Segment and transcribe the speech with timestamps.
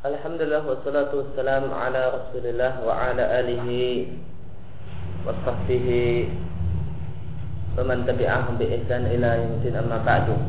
[0.00, 4.08] Alhamdulillah wassalatu wassalamu ala Rasulillah wa ala alihi
[5.28, 6.24] wa sahbihi
[7.76, 10.40] wa man tabi'ahum bi ihsan ila yaumil amma ba'du.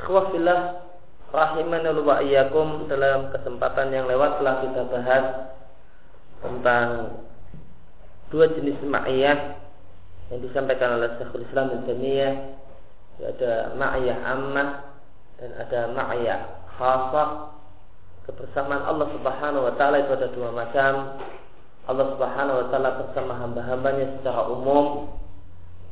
[0.00, 0.80] Khawafillah
[1.28, 5.24] rahimani wa iyyakum dalam kesempatan yang lewat telah kita bahas
[6.40, 7.20] tentang
[8.32, 9.63] dua jenis ma'iyah
[10.32, 12.34] yang disampaikan oleh Syekhul Islam dan Taimiyah
[13.22, 14.68] ada ma'iyah ammah
[15.38, 16.40] dan ada ma'iyah
[16.74, 17.30] khasah.
[18.24, 21.20] Kebersamaan Allah Subhanahu wa taala itu ada dua macam.
[21.84, 25.12] Allah Subhanahu wa taala bersama hamba-hambanya secara umum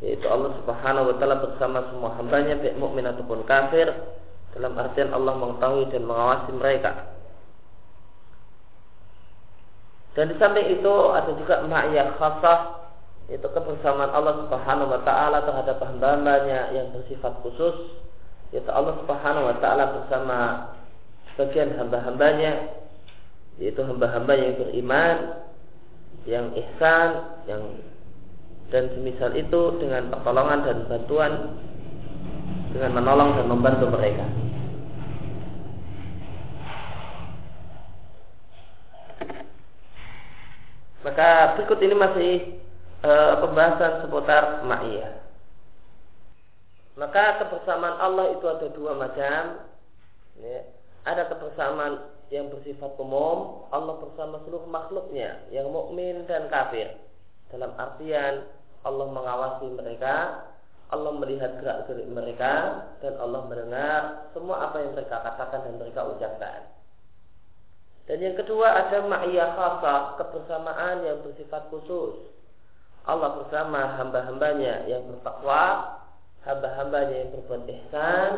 [0.02, 3.87] yaitu Allah Subhanahu wa taala bersama semua hambanya baik mukmin ataupun kafir
[4.57, 7.12] dalam artian Allah mengetahui dan mengawasi mereka.
[10.12, 12.59] Dan di samping itu ada juga ma'iyah khasah
[13.31, 18.03] itu kebersamaan Allah Subhanahu wa taala terhadap hamba-hambanya yang bersifat khusus
[18.51, 20.38] yaitu Allah Subhanahu wa taala bersama
[21.33, 22.73] sebagian hamba-hambanya
[23.61, 25.16] yaitu hamba-hamba yang beriman
[26.27, 27.09] yang ihsan
[27.46, 27.63] yang
[28.73, 31.33] dan semisal itu dengan pertolongan dan bantuan
[32.73, 34.24] dengan menolong dan membantu mereka.
[41.05, 42.62] Maka berikut ini masih
[43.03, 45.13] e, pembahasan seputar ma'iyah.
[46.97, 49.67] Maka kebersamaan Allah itu ada dua macam.
[50.39, 50.61] Ya.
[51.03, 51.99] Ada kebersamaan
[52.33, 56.97] yang bersifat umum, Allah bersama seluruh makhluknya, yang mukmin dan kafir.
[57.53, 58.49] Dalam artian
[58.87, 60.47] Allah mengawasi mereka,
[60.89, 64.00] Allah melihat gerak-gerik mereka, dan Allah mendengar
[64.33, 66.61] semua apa yang mereka katakan dan mereka ucapkan.
[68.09, 72.31] Dan yang kedua ada ma'iyah khasah, kebersamaan yang bersifat khusus.
[73.03, 75.99] Allah bersama hamba-hambanya yang bertakwa,
[76.47, 78.33] hamba-hambanya yang berbuat ihsan,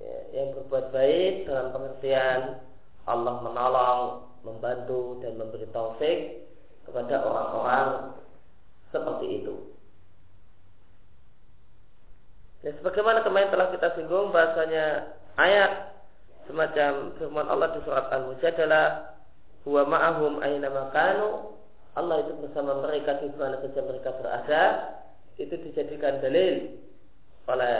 [0.00, 2.64] ya, yang berbuat baik dalam pengertian
[3.04, 4.02] Allah menolong,
[4.44, 6.48] membantu dan memberi taufik
[6.88, 7.88] kepada orang-orang
[8.88, 9.54] seperti itu.
[12.64, 15.96] Ya, sebagaimana kemarin telah kita singgung bahasanya ayat
[16.48, 19.16] semacam firman Allah di surat Al-Mujadalah
[19.64, 21.59] huwa ma'ahum aina makanu
[21.98, 24.62] Allah itu bersama mereka di mana saja mereka berada
[25.40, 26.78] itu dijadikan dalil
[27.50, 27.76] oleh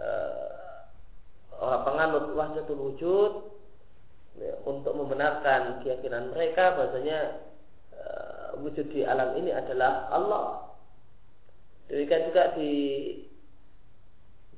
[0.00, 0.84] uh,
[1.62, 3.32] orang penganut wahdatul wujud
[4.40, 7.38] ya, untuk membenarkan keyakinan mereka bahasanya
[7.94, 10.74] uh, wujud di alam ini adalah Allah.
[11.86, 12.72] Demikian juga di,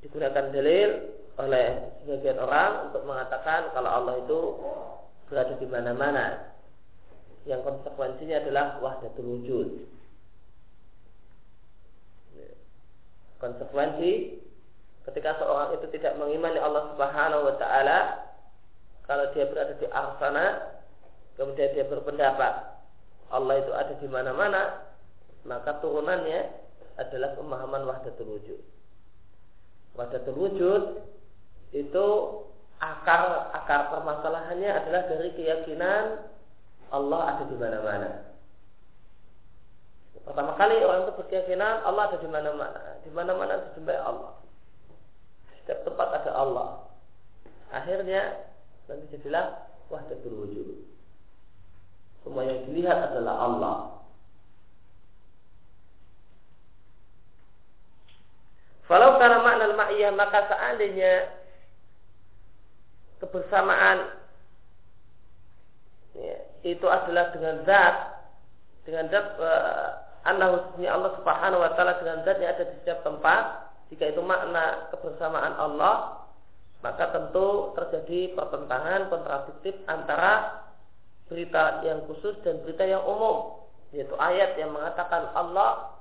[0.00, 0.90] digunakan dalil
[1.36, 1.66] oleh
[2.00, 4.40] sebagian orang untuk mengatakan kalau Allah itu
[5.28, 6.55] berada di mana-mana
[7.46, 9.68] yang konsekuensinya adalah wahdatul wujud.
[13.38, 14.42] Konsekuensi
[15.06, 17.98] ketika seorang itu tidak mengimani Allah Subhanahu wa taala
[19.06, 20.74] kalau dia berada di arsana
[21.38, 22.74] kemudian dia berpendapat
[23.30, 24.82] Allah itu ada di mana-mana
[25.46, 26.50] maka turunannya
[26.98, 28.60] adalah pemahaman wahdatul wujud.
[29.94, 30.82] Wahdatul wujud
[31.70, 32.06] itu
[32.82, 36.34] akar akar permasalahannya adalah dari keyakinan
[36.90, 38.10] Allah ada di mana-mana.
[40.26, 42.80] Pertama kali orang itu berkeyakinan Allah ada di mana-mana.
[43.06, 44.32] Di mana-mana disembah Allah.
[45.62, 46.68] Setiap tempat ada Allah.
[47.70, 48.50] Akhirnya
[48.86, 50.68] nanti jadilah wahdatul wujud.
[52.26, 53.76] Semua yang dilihat adalah Allah.
[58.86, 61.26] Kalau karena makna maka seandainya
[63.18, 64.25] kebersamaan
[66.66, 67.94] itu adalah dengan zat
[68.82, 69.88] dengan zat uh,
[70.26, 73.70] Allah Subhanahu wa taala dengan zat yang ada di setiap tempat.
[73.86, 76.26] Jika itu makna kebersamaan Allah
[76.82, 80.62] maka tentu terjadi pertentangan kontradiktif antara
[81.30, 83.62] berita yang khusus dan berita yang umum
[83.94, 85.94] yaitu ayat yang mengatakan Allah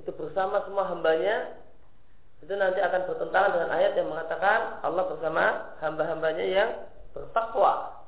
[0.00, 1.60] itu bersama semua hambanya.
[2.40, 6.70] Itu nanti akan bertentangan dengan ayat yang mengatakan Allah bersama hamba-hambanya yang
[7.12, 7.99] bertakwa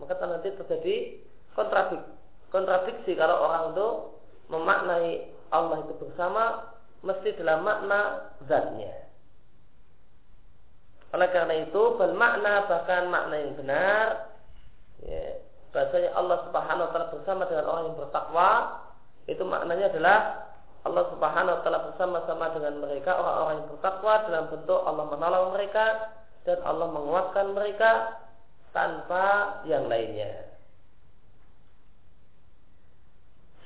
[0.00, 1.20] maka nanti terjadi
[1.54, 2.00] kontradik
[2.50, 3.88] kontradiksi kalau orang itu
[4.50, 5.10] memaknai
[5.54, 6.74] Allah itu bersama
[7.06, 9.06] mesti dalam makna zatnya.
[11.10, 14.30] Oleh karena itu bermakna bahkan makna yang benar
[15.02, 15.42] ya,
[15.74, 18.50] bahasanya Allah Subhanahu wa taala bersama dengan orang yang bertakwa
[19.26, 20.18] itu maknanya adalah
[20.86, 25.86] Allah Subhanahu wa taala bersama-sama dengan mereka orang-orang yang bertakwa dalam bentuk Allah menolong mereka
[26.46, 27.90] dan Allah menguatkan mereka
[28.70, 30.50] tanpa yang lainnya.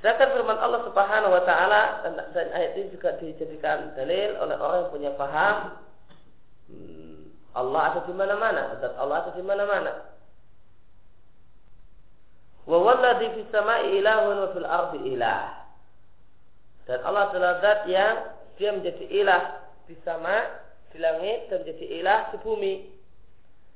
[0.05, 2.05] Sedangkan firman Allah Subhanahu wa taala
[2.37, 5.81] dan ayat ini juga dijadikan dalil oleh orang yang punya paham
[6.69, 9.93] hmm, Allah ada di mana-mana, zat Allah ada di mana-mana.
[12.69, 15.65] Wa walladhi fis sama'i ilahun wa fil ardi ilah.
[16.85, 18.29] Dan Allah adalah zat yang
[18.61, 19.43] dia menjadi ilah
[19.89, 20.37] di sama,
[20.93, 22.75] di langit dan menjadi ilah di bumi.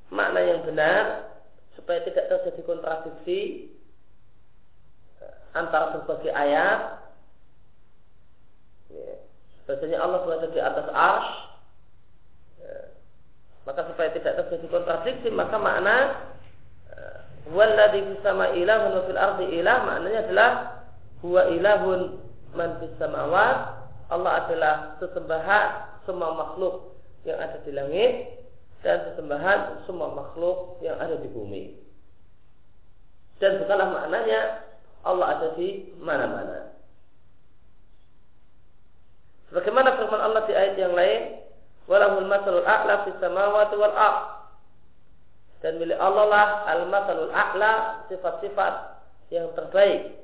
[0.09, 1.29] Makna yang benar
[1.77, 3.71] supaya tidak terjadi kontradiksi
[5.57, 6.81] antara berbagai ayat.
[8.93, 9.15] Ya.
[9.69, 11.33] Biasanya Allah berada di atas arsh.
[12.63, 12.79] Ya.
[13.69, 15.97] Maka supaya tidak terjadi kontradiksi, maka makna
[16.89, 17.19] eh,
[17.53, 20.51] Walladhi fisama ilahun wa fil ardi ilah maknanya adalah
[21.21, 22.01] huwa ilahun
[22.57, 23.77] man fis samawat
[24.09, 24.75] Allah adalah
[25.05, 25.69] sesembahan
[26.09, 26.97] semua makhluk
[27.29, 28.38] yang ada di langit
[28.83, 31.75] dan sesembahan semua makhluk yang ada di bumi.
[33.39, 34.67] Dan bukanlah maknanya
[35.07, 36.75] Allah ada di mana-mana.
[39.49, 41.41] Sebagaimana firman Allah di ayat yang lain,
[41.89, 44.19] "Walahul masalul a'la fis samawati wal ard."
[45.59, 48.75] Dan milik Allah lah al-masalul a'la, sifat-sifat
[49.35, 50.23] yang terbaik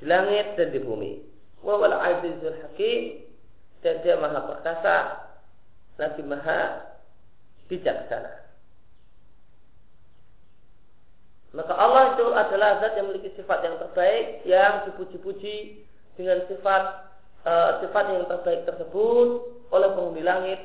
[0.00, 1.12] di langit dan di bumi.
[1.60, 3.28] Wa wal azizul hakim
[3.84, 4.96] dan dia maha perkasa
[6.00, 6.88] lagi maha
[7.68, 8.32] bijaksana.
[11.54, 15.86] Maka Allah itu adalah zat yang memiliki sifat yang terbaik yang dipuji-puji
[16.18, 16.82] dengan sifat
[17.46, 19.28] uh, sifat yang terbaik tersebut
[19.70, 20.60] oleh penghuni langit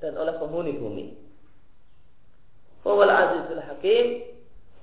[0.00, 1.06] dan oleh penghuni bumi.
[2.86, 4.06] Wawal azizul hakim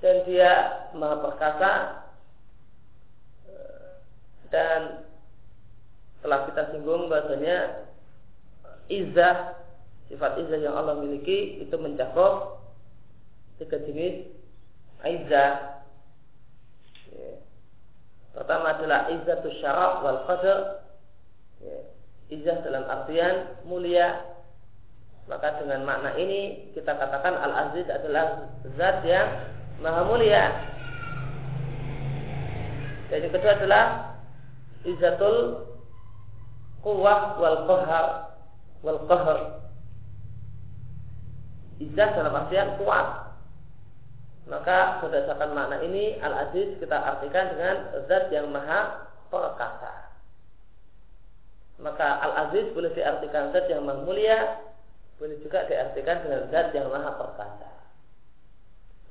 [0.04, 0.52] dan dia
[0.92, 1.72] maha perkasa
[3.48, 3.86] eh,
[4.52, 5.05] dan
[6.26, 7.86] telah kita singgung bahasanya
[8.90, 9.62] izah
[10.10, 12.58] sifat izah yang Allah miliki itu mencakup
[13.62, 14.34] tiga jenis
[15.06, 15.86] Izzah
[17.14, 17.32] ya.
[18.34, 20.58] Pertama adalah izzatul syaraf wal qadr
[21.62, 21.78] ya.
[22.26, 24.34] Izzah dalam artian mulia
[25.30, 28.46] Maka dengan makna ini kita katakan Al-Aziz adalah
[28.78, 29.26] zat yang
[29.82, 30.44] maha mulia
[33.10, 33.84] Dan yang kedua adalah
[34.86, 35.65] Izzatul
[36.86, 38.06] Quwah wal qahar
[38.86, 39.38] Wal qahar
[41.82, 43.26] Izzah dalam artian kuat
[44.46, 50.14] maka berdasarkan makna ini Al-Aziz kita artikan dengan zat yang maha perkasa.
[51.82, 54.62] Maka Al-Aziz boleh diartikan zat yang maha mulia,
[55.18, 57.70] boleh juga diartikan dengan zat yang maha perkasa.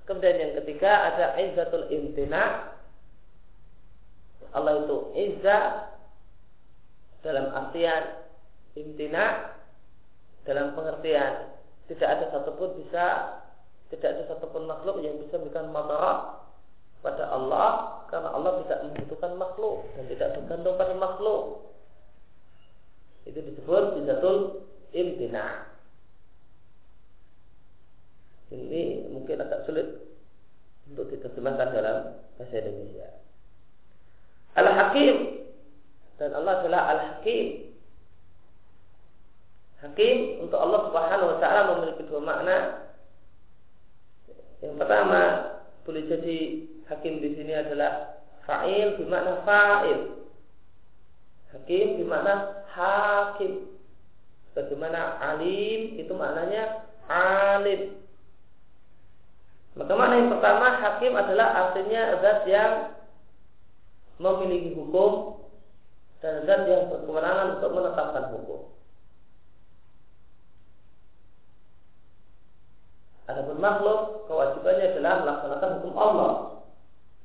[0.07, 2.71] Kemudian yang ketiga ada izzatul imtina.
[4.55, 5.94] Allah itu izzah
[7.25, 8.21] dalam artian
[8.77, 9.57] imtina
[10.45, 11.57] dalam pengertian
[11.89, 13.05] tidak ada satupun bisa
[13.89, 16.45] tidak ada satupun makhluk yang bisa memberikan madarat
[17.01, 21.43] pada Allah karena Allah tidak membutuhkan makhluk dan tidak bergantung pada makhluk.
[23.25, 25.69] Itu disebut bizatul imtina.
[28.53, 29.85] Ini mungkin agak sulit
[30.89, 31.97] untuk diterjemahkan dalam
[32.37, 33.09] bahasa Indonesia.
[34.53, 35.45] Al-Hakim
[36.15, 37.75] dan Allah adalah Al-Hakim.
[39.83, 42.57] Hakim untuk Allah Subhanahu wa taala memiliki dua makna
[44.63, 45.21] yang pertama
[45.85, 46.37] boleh jadi
[46.89, 48.17] hakim di sini adalah
[48.49, 49.99] fa'il bermakna fa'il.
[51.53, 53.69] Hakim bermakna hakim.
[54.55, 57.99] Bagaimana alim itu maknanya alim.
[59.75, 62.73] Maka makna yang pertama hakim adalah artinya zat yang
[64.17, 65.34] memiliki hukum
[66.23, 68.61] dan zat yang berkewenangan untuk menetapkan hukum.
[73.25, 76.33] Adapun makhluk kewajibannya adalah melaksanakan hukum Allah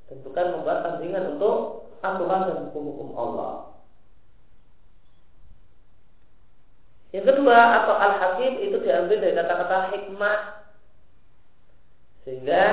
[0.08, 1.56] dan bukan membuat tandingan untuk
[2.00, 3.52] aturan dan hukum-hukum Allah.
[7.12, 10.38] Yang kedua atau al-hakim itu diambil dari kata-kata hikmah
[12.22, 12.64] sehingga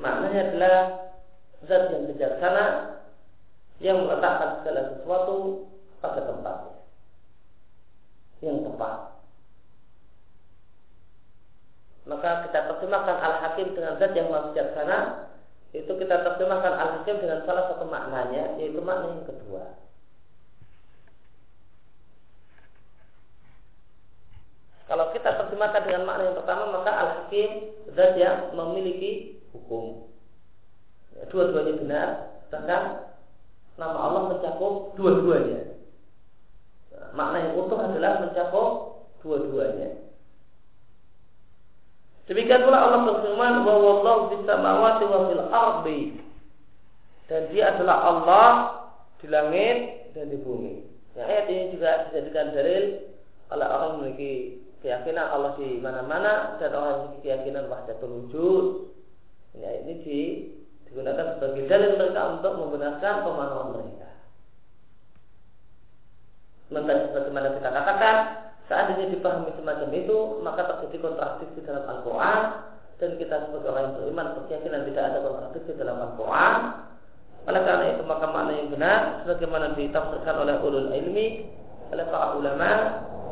[0.00, 0.78] maknanya adalah
[1.68, 2.64] zat yang bijaksana
[3.80, 5.36] yang meletakkan segala sesuatu
[6.04, 6.76] pada tempatnya.
[8.40, 8.96] Yang tepat.
[12.08, 14.98] Maka kita terjemahkan al-hakim dengan zat yang maha bijaksana
[15.70, 19.64] itu kita terjemahkan al-hakim dengan salah satu maknanya yaitu makna yang kedua.
[24.90, 27.50] Kalau kita terjemahkan dengan makna yang pertama maka al-hakim
[27.92, 30.08] zat yang memiliki hukum.
[31.14, 32.08] Ya, dua-duanya benar
[32.48, 33.09] sedangkan
[33.80, 35.72] nama Allah mencakup dua-duanya
[37.16, 38.68] makna yang utuh adalah mencakup
[39.24, 40.10] dua-duanya
[42.30, 46.00] Demikian pula Allah berfirman, "Wa wallahu fis samawati wa fil ardi."
[47.26, 48.46] Dan dia adalah Allah
[49.18, 49.78] di langit
[50.14, 50.78] dan di bumi.
[51.18, 53.02] Nah, ayat ini juga dijadikan dalil
[53.50, 58.66] oleh orang memiliki keyakinan Allah di mana-mana dan orang memiliki keyakinan wahdatul wujud.
[59.58, 60.20] Ini ayat ini di,
[60.90, 64.08] digunakan sebagai dalil mereka untuk membenarkan pemahaman mereka.
[66.70, 68.16] Sebagaimana kita katakan,
[68.66, 72.40] seandainya dipahami semacam itu, maka terjadi kontradiksi dalam Al-Quran
[73.00, 76.56] dan kita sebagai orang yang beriman berkeyakinan tidak ada kontradiksi dalam Al-Quran.
[77.48, 81.48] Oleh karena itu maka makna yang benar sebagaimana ditafsirkan oleh ulul ilmi
[81.90, 82.70] oleh para ulama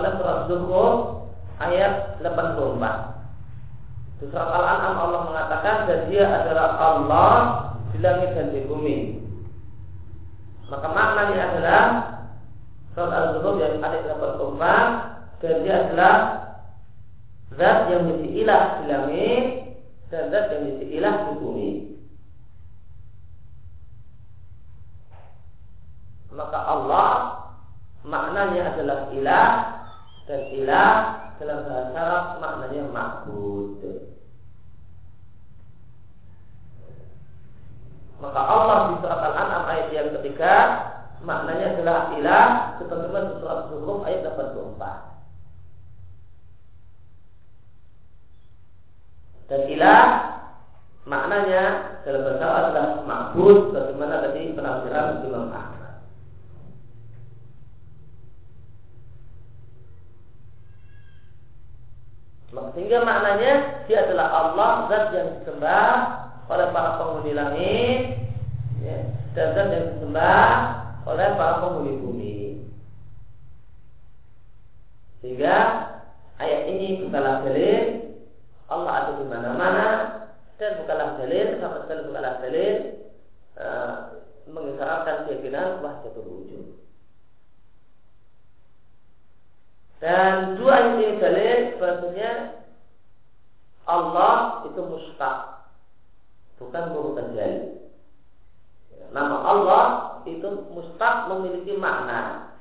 [0.00, 1.28] oleh surat Zuhruf
[1.60, 4.16] ayat 84.
[4.16, 7.36] Di surat Al-An'am Allah mengatakan dan dia adalah Allah
[7.92, 9.20] di langit dan di bumi.
[10.72, 12.11] Maka maknanya adalah
[12.92, 16.16] surat Al-Zuruf yang ayat 84 dan dia adalah
[17.56, 19.44] zat yang menjadi ilah di langit
[20.12, 21.70] dan zat yang menjadi ilah di bumi.
[26.32, 27.10] Maka Allah
[28.04, 29.50] maknanya adalah ilah
[30.28, 30.92] dan ilah
[31.40, 33.80] dalam bahasa Arab maknanya makbud.
[38.20, 40.54] Maka Allah di surat Al-An'am ayat yang ketiga
[41.22, 45.14] maknanya adalah ilah sebagaimana surat Zuhruf ayat 84.
[49.50, 50.04] Dan ilah
[51.06, 51.62] maknanya
[52.02, 55.94] dalam bahasa adalah makbud bagaimana tadi penafsiran Imam Ahmad.
[62.72, 65.92] Sehingga maknanya dia adalah Allah zat yang disembah
[66.48, 68.00] oleh para penghuni langit
[68.80, 68.96] ya,
[69.36, 72.36] dan zat yang disembah oleh para penghuni bumi.
[75.22, 75.56] Sehingga
[76.38, 78.10] ayat ini bukanlah dalil
[78.66, 79.88] Allah ada di mana-mana
[80.58, 82.74] dan bukanlah dalil sama sekali bukanlah dalil
[83.58, 83.94] uh,
[84.50, 86.66] mengisyaratkan keyakinan wahdatul wujud.
[90.02, 92.32] Dan dua ini dalil bahasanya
[93.86, 95.38] Allah itu mustaq
[96.58, 97.78] bukan mutajali.
[99.14, 99.84] Nama Allah
[100.26, 102.52] itu mustaq memiliki makna.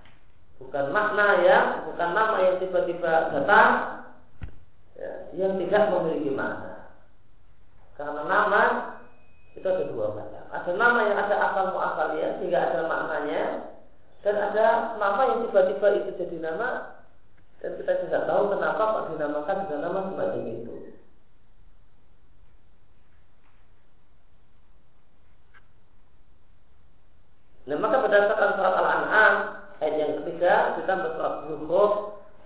[0.62, 3.70] Bukan makna yang bukan nama yang tiba-tiba datang
[4.94, 6.94] ya, yang tidak memiliki makna.
[7.98, 8.62] Karena nama
[9.58, 10.44] itu ada dua macam.
[10.54, 13.42] Ada nama yang ada asal muasalnya sehingga ada maknanya
[14.22, 14.66] dan ada
[15.02, 16.98] nama yang tiba-tiba itu jadi nama
[17.62, 20.74] dan kita tidak tahu kenapa kok dinamakan dengan nama semacam itu.
[27.72, 29.34] Nah maka berdasarkan surat Al-An'am
[29.80, 31.92] ayat yang ketiga ditambah surat Zuhruf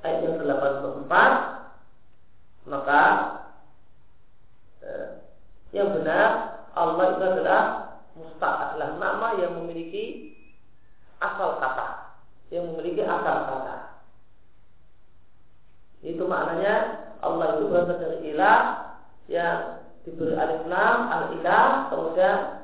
[0.06, 1.14] ayat yang ke-84
[2.70, 3.02] maka
[4.86, 5.08] eh,
[5.74, 7.62] yang benar Allah itu adalah
[8.14, 10.38] mustaq adalah nama yang memiliki
[11.18, 12.06] asal kata
[12.54, 13.78] yang memiliki akar kata.
[16.06, 18.62] Itu maknanya Allah itu berasal dari ilah
[19.26, 22.55] yang diberi alif lam al ilah kemudian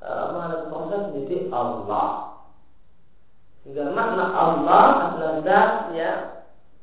[0.00, 2.08] mengalami proses menjadi Allah.
[3.60, 6.20] Sehingga makna Allah adalah zat yang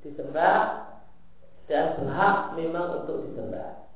[0.05, 0.57] disembah
[1.65, 3.89] dan berhak memang untuk disembah.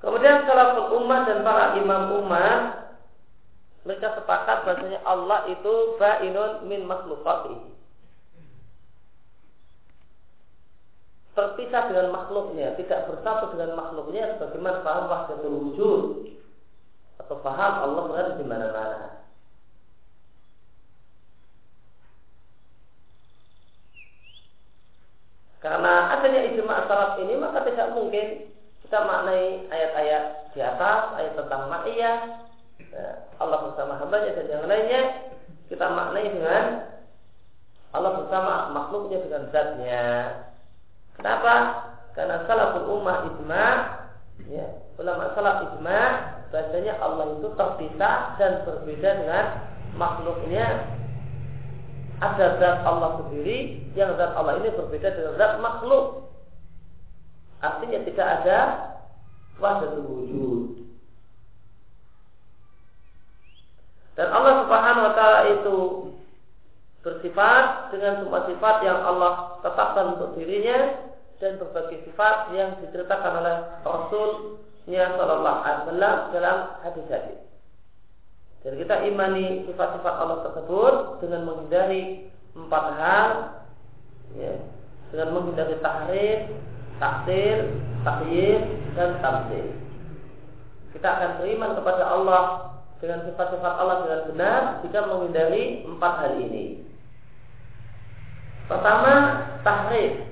[0.00, 2.60] Kemudian salaful umat dan para imam umat
[3.84, 7.79] mereka sepakat bahasanya Allah itu ba'inun min makhlukatihi
[11.40, 16.02] terpisah dengan makhluknya, tidak bersatu dengan makhluknya sebagaimana paham wahdatul wujud
[17.24, 19.24] atau paham Allah berada di mana-mana.
[25.64, 28.52] Karena adanya ijma salaf ini maka tidak mungkin
[28.84, 32.16] kita maknai ayat-ayat di atas, ayat tentang ma'iyah
[33.40, 35.02] Allah bersama hambanya dan yang lainnya
[35.72, 36.64] kita maknai dengan
[37.96, 40.08] Allah bersama makhluknya dengan zatnya.
[41.20, 41.54] Kenapa?
[42.16, 43.66] Karena salaful ummah ijma
[44.48, 46.00] ya, ulama salaf ijma
[46.48, 49.44] bahasanya Allah itu terpisah dan berbeda dengan
[50.00, 50.96] makhluknya.
[52.20, 56.32] Ada zat Allah sendiri yang zat Allah ini berbeda dengan zat makhluk.
[57.60, 58.58] Artinya tidak ada
[59.60, 60.88] wahdatul wujud.
[64.16, 65.76] Dan Allah subhanahu wa ta'ala itu
[67.00, 71.08] bersifat dengan semua sifat yang Allah tetapkan untuk dirinya
[71.40, 77.40] dan berbagai sifat yang diceritakan oleh Rasulnya Shallallahu Alaihi Wasallam dalam hadis-hadis.
[78.60, 80.94] Dan kita imani sifat-sifat Allah tersebut
[81.24, 83.30] dengan menghindari empat hal,
[84.36, 84.52] ya,
[85.08, 86.40] dengan menghindari tahrif,
[87.00, 87.58] taksil,
[88.04, 89.66] takyid, dan tamsil.
[90.92, 92.44] Kita akan beriman kepada Allah
[93.00, 96.84] dengan sifat-sifat Allah dengan benar jika menghindari empat hal ini.
[98.68, 99.12] Pertama,
[99.64, 100.29] tahrif.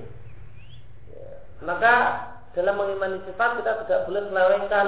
[1.59, 1.93] Maka
[2.55, 4.87] dalam mengimani sifat kita tidak boleh melewengkan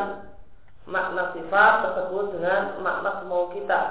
[0.88, 3.82] makna sifat tersebut dengan makna semau kita.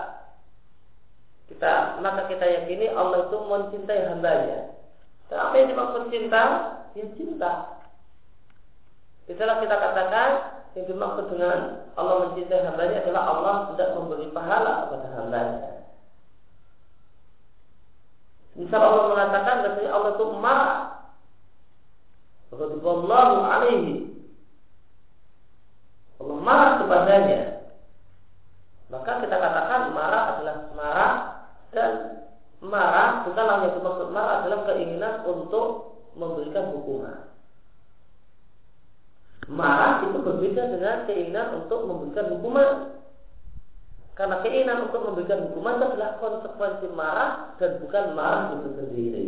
[1.51, 4.75] Kita maka kita yakini Allah itu mencintai hambanya.
[5.29, 6.45] Dan apa yang dimaksud cinta?
[6.99, 7.53] Ya cinta.
[9.31, 10.31] Itulah kita katakan
[10.75, 15.59] yang dimaksud dengan Allah mencintai hambanya adalah Allah tidak memberi pahala kepada hambanya.
[18.59, 21.00] Misal Allah mengatakan bahasanya Allah itu marah.
[22.51, 23.95] Radhiyallahu alaihi.
[26.21, 27.43] Allah marah kepadanya.
[28.91, 31.13] Maka kita katakan marah adalah marah
[31.71, 31.91] dan
[32.59, 35.67] marah bukanlah yang dimaksud marah adalah keinginan untuk
[36.19, 37.31] memberikan hukuman.
[39.47, 42.71] Marah itu berbeda dengan keinginan untuk memberikan hukuman.
[44.19, 49.27] Karena keinginan untuk memberikan hukuman adalah konsekuensi marah dan bukan marah itu sendiri.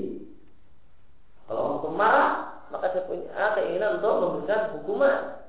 [1.49, 2.31] Kalau orang marah,
[2.73, 5.45] maka dia punya keinginan untuk memberikan hukuman.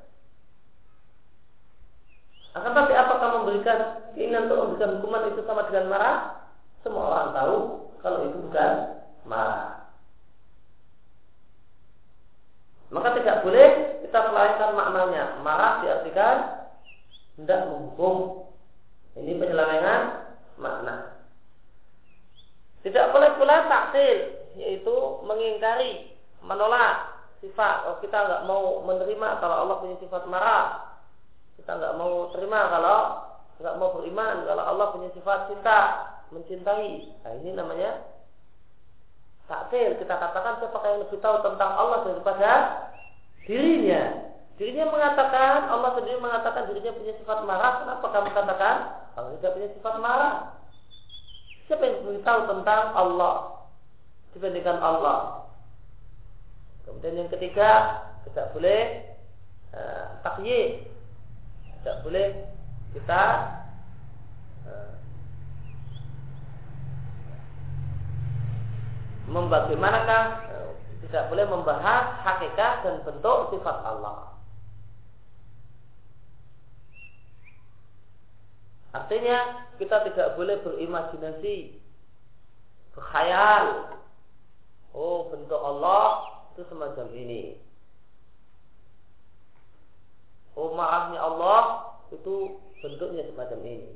[2.54, 3.80] Akan tapi apakah memberikan
[4.14, 6.18] keinginan untuk memberikan hukuman itu sama dengan marah?
[6.84, 7.56] Semua orang tahu
[8.04, 8.72] kalau itu bukan
[9.24, 9.88] marah.
[12.92, 13.68] Maka tidak boleh
[14.06, 15.24] kita melainkan maknanya.
[15.42, 16.36] Marah diartikan
[17.40, 18.46] tidak menghukum
[19.18, 20.02] ini penyelewengan
[20.60, 21.24] makna.
[22.84, 27.13] Tidak boleh pula taksil, yaitu mengingkari, menolak
[27.44, 27.92] sifat.
[27.92, 30.96] Oh, kita nggak mau menerima kalau Allah punya sifat marah.
[31.60, 33.00] Kita nggak mau terima kalau
[33.60, 35.80] nggak mau beriman kalau Allah punya sifat cinta,
[36.32, 36.94] mencintai.
[37.22, 38.02] Nah, ini namanya
[39.52, 40.00] taksil.
[40.00, 42.52] Kita katakan siapa yang lebih tahu tentang Allah daripada
[43.44, 44.32] dirinya.
[44.54, 47.84] Dirinya mengatakan, Allah sendiri mengatakan dirinya punya sifat marah.
[47.84, 48.76] Kenapa kamu katakan
[49.18, 50.34] Allah tidak punya sifat marah?
[51.68, 53.36] Siapa yang lebih tahu tentang Allah
[54.36, 55.43] dibandingkan Allah?
[56.84, 58.82] Kemudian yang ketiga, tidak boleh
[59.72, 60.90] uh.
[61.84, 62.28] Tidak boleh
[62.96, 63.24] kita
[64.64, 64.94] uh,
[69.28, 70.72] membagaimanakah uh,
[71.08, 74.34] tidak boleh membahas hakikat dan bentuk sifat Allah.
[78.94, 81.82] Artinya kita tidak boleh berimajinasi,
[82.94, 83.98] berkhayal.
[84.94, 87.58] Oh bentuk Allah itu semacam ini.
[90.54, 93.90] Oh marahnya Allah itu bentuknya semacam ini.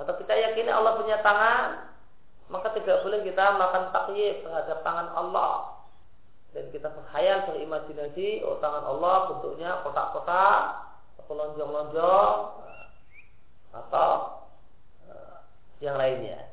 [0.00, 1.92] Atau kita yakini Allah punya tangan,
[2.48, 5.76] maka tidak boleh kita melakukan takyif terhadap tangan Allah.
[6.56, 10.90] Dan kita berkhayal, berimajinasi, oh tangan Allah bentuknya kotak-kotak,
[11.30, 12.38] lonjong-lonjong
[13.70, 14.10] atau
[15.06, 15.36] uh,
[15.78, 16.50] yang lainnya.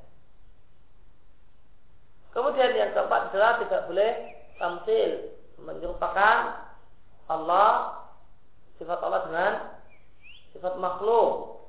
[2.57, 4.11] Kemudian yang keempat adalah tidak boleh
[4.57, 5.29] tamsil
[5.61, 6.57] menyerupakan
[7.29, 8.01] Allah
[8.81, 9.53] sifat Allah dengan
[10.57, 11.61] sifat makhluk.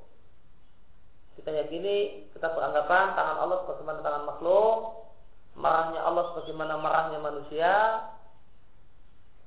[1.37, 4.77] Kita yakini kita beranggapan tangan Allah sebagaimana tangan makhluk,
[5.53, 7.73] marahnya Allah sebagaimana marahnya manusia,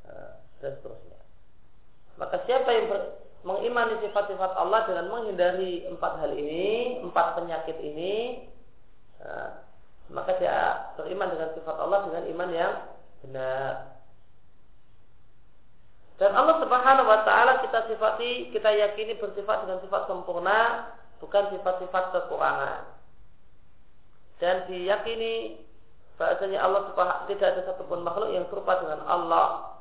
[0.07, 1.19] uh, dan seterusnya.
[2.23, 2.87] Maka siapa yang
[3.43, 8.47] mengimani sifat-sifat Allah dengan menghindari empat hal ini, empat penyakit ini,
[9.19, 9.72] nah,
[10.13, 12.75] maka dia beriman dengan sifat Allah dengan iman yang
[13.25, 13.73] benar.
[16.21, 22.05] Dan Allah Subhanahu wa taala kita sifati, kita yakini bersifat dengan sifat sempurna, bukan sifat-sifat
[22.15, 22.87] kekurangan.
[24.39, 25.59] Dan diyakini
[26.21, 29.73] bahasanya Allah Subhanahu tidak ada satupun makhluk yang serupa dengan Allah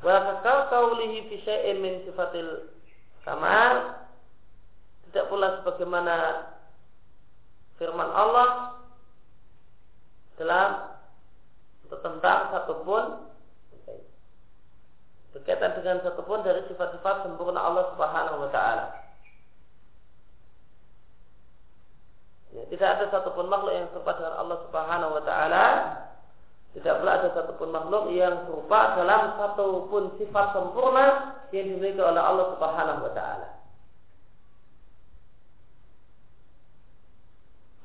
[0.00, 0.40] wa
[0.72, 2.72] kaulihi fi syai'in min sifatil
[3.28, 4.00] kamar
[5.10, 6.16] tidak pula sebagaimana
[7.80, 8.76] firman Allah
[10.36, 10.70] dalam
[11.88, 13.04] tentang satupun
[15.32, 18.84] berkaitan dengan satupun dari sifat-sifat sempurna Allah Subhanahu wa taala.
[22.50, 25.64] Ya, tidak ada satupun makhluk yang serupa dengan Allah Subhanahu wa taala.
[26.70, 31.06] Tidak pula ada satupun makhluk yang serupa dalam satupun sifat sempurna
[31.54, 33.59] yang dimiliki oleh Allah Subhanahu wa taala.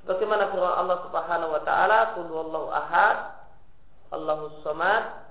[0.05, 3.17] Bagaimana firman Allah Subhanahu wa taala, "Qul huwallahu ahad,
[4.13, 5.25] Allahus samad,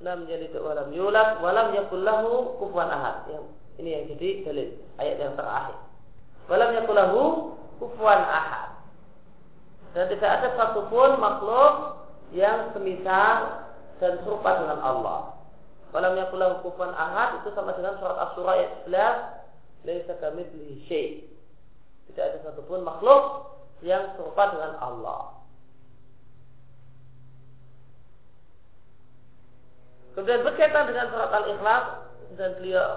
[0.00, 3.26] lam yalid wa lam yulad wa lam yakul lahu kufuwan ahad.
[3.28, 3.44] Yang
[3.82, 4.68] ini yang jadi dalil
[5.02, 5.78] ayat yang terakhir.
[6.46, 7.22] Wa lam yakul lahu
[7.82, 8.70] kufuwan ahad.
[9.90, 11.98] Dan tidak ada satupun makhluk
[12.30, 13.66] yang semisal
[13.98, 15.34] dan serupa dengan Allah.
[15.90, 21.26] Walam yakul lahu kufuwan ahad itu sama dengan surat As-Surah ayat 11, laisa kamitslihi syai'.
[22.10, 25.40] Tidak ada satupun makhluk yang serupa dengan Allah.
[30.12, 31.84] Kemudian berkaitan dengan surat Al-Ikhlas
[32.36, 32.88] dan beliau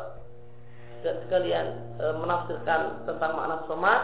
[1.03, 1.67] dan sekalian
[1.99, 4.01] e, menafsirkan tentang makna somat.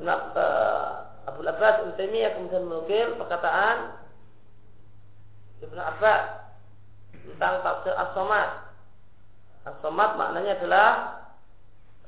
[0.00, 0.46] Nak, e,
[1.26, 3.96] Abu Abbas Ibn Taimiyah kemudian menukil perkataan
[5.64, 6.22] Ibn Abbas
[7.16, 8.50] tentang tafsir as-somat.
[9.66, 11.15] As-somat maknanya adalah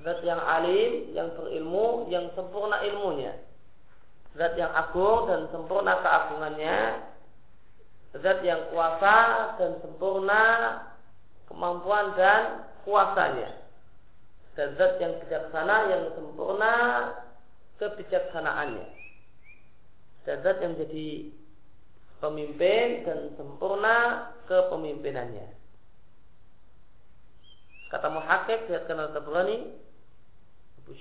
[0.04, 3.34] zat yang alim, yang berilmu, yang sempurna ilmunya.
[4.38, 6.78] Zat yang agung dan sempurna keagungannya.
[8.18, 9.16] Zat yang kuasa
[9.58, 10.42] dan sempurna
[11.50, 13.58] kemampuan dan kuasanya.
[14.54, 16.72] Dan zat yang bijaksana yang sempurna
[17.82, 18.86] kebijaksanaannya.
[20.26, 21.08] Dan zat yang menjadi
[22.18, 23.96] pemimpin dan sempurna
[24.46, 25.58] kepemimpinannya.
[27.88, 29.58] Kata muhakik dihatkan oleh Tabrani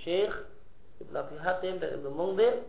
[0.03, 0.33] Syekh
[1.03, 2.65] Ibn Abi Hatim dan Ibn Mungdir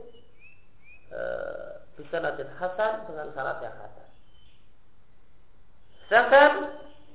[1.97, 4.09] bisa nanti hasan dengan syarat yang hasan
[6.09, 6.53] Sedangkan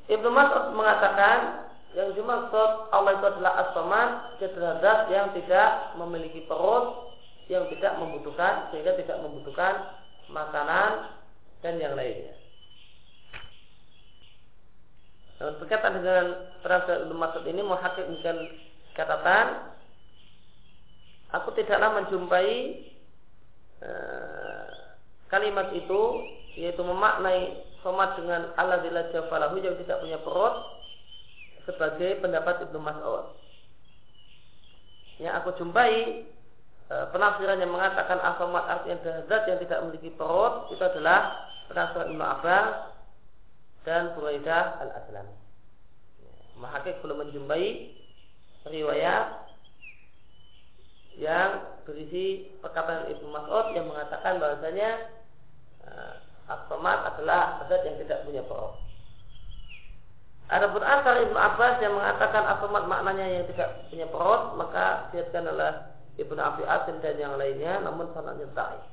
[0.06, 1.66] Ibnu Mas'ud mengatakan
[1.98, 4.10] yang dimaksud Allah itu adalah as-samad,
[5.10, 7.18] yang tidak memiliki perut,
[7.50, 9.98] yang tidak membutuhkan sehingga tidak membutuhkan
[10.30, 11.18] makanan
[11.66, 12.38] dan yang lainnya.
[15.42, 16.26] Dan berkaitan dengan
[16.62, 18.38] perasaan Ibnu Mas'ud ini menghakimkan
[18.94, 19.73] catatan
[21.34, 22.50] aku tidaklah menjumpai
[23.82, 24.70] uh,
[25.34, 26.02] kalimat itu
[26.54, 28.80] yaitu memaknai Somad dengan Allah
[29.12, 30.56] jafalahu yang tidak punya perut
[31.68, 33.36] sebagai pendapat Ibnu Mas'ud.
[35.20, 36.24] Yang aku jumpai
[36.88, 42.24] e, penafsiran yang mengatakan asomat artinya zat yang tidak memiliki perut itu adalah penafsiran Ibnu
[42.24, 42.68] Abbas
[43.84, 45.36] dan Buraidah al-Aslami.
[46.64, 48.00] Mahakik belum menjumpai
[48.72, 49.43] riwayat
[51.18, 54.90] yang berisi perkataan Ibnu Mas'ud yang mengatakan bahwasanya
[56.50, 58.76] As-Somad adalah zat yang tidak punya perut.
[60.52, 65.72] Adapun asal Ibnu Abbas yang mengatakan as maknanya yang tidak punya perut, maka diatkan oleh
[66.20, 68.84] Ibnu Abi Asim dan yang lainnya, namun sanadnya dhaif.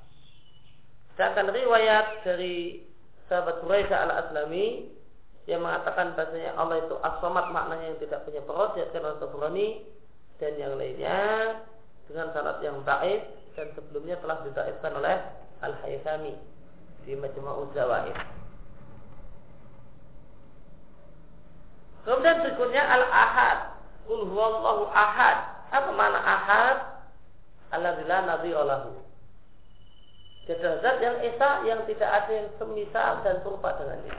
[1.18, 2.87] Sedangkan riwayat dari
[3.28, 4.88] sahabat Quraisy al-Aslami
[5.50, 9.68] yang mengatakan bahasanya Allah itu as maknanya yang tidak punya perut, diatkan oleh Tabrani
[10.38, 11.18] dan yang lainnya
[12.11, 13.23] dengan sanad yang dhaif
[13.55, 15.16] dan sebelumnya telah didaifkan oleh
[15.62, 16.35] Al-Haythami
[17.07, 18.18] di Majma'ul Zawaid.
[22.03, 23.79] Kemudian berikutnya al-ahad.
[24.09, 25.68] Qul huwallahu ahad.
[25.70, 26.77] Apa makna ahad?
[27.70, 28.90] Alladzila nadhira lahu.
[30.51, 34.18] Zat yang esa yang tidak ada yang semisal dan serupa dengannya.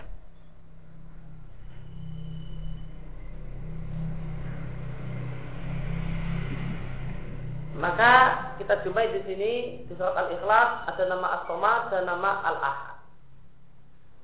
[7.82, 8.14] Maka
[8.62, 9.54] kita jumpai di sini
[9.90, 12.98] di surat Al-Ikhlas ada nama As-Somad dan nama Al-Ahad.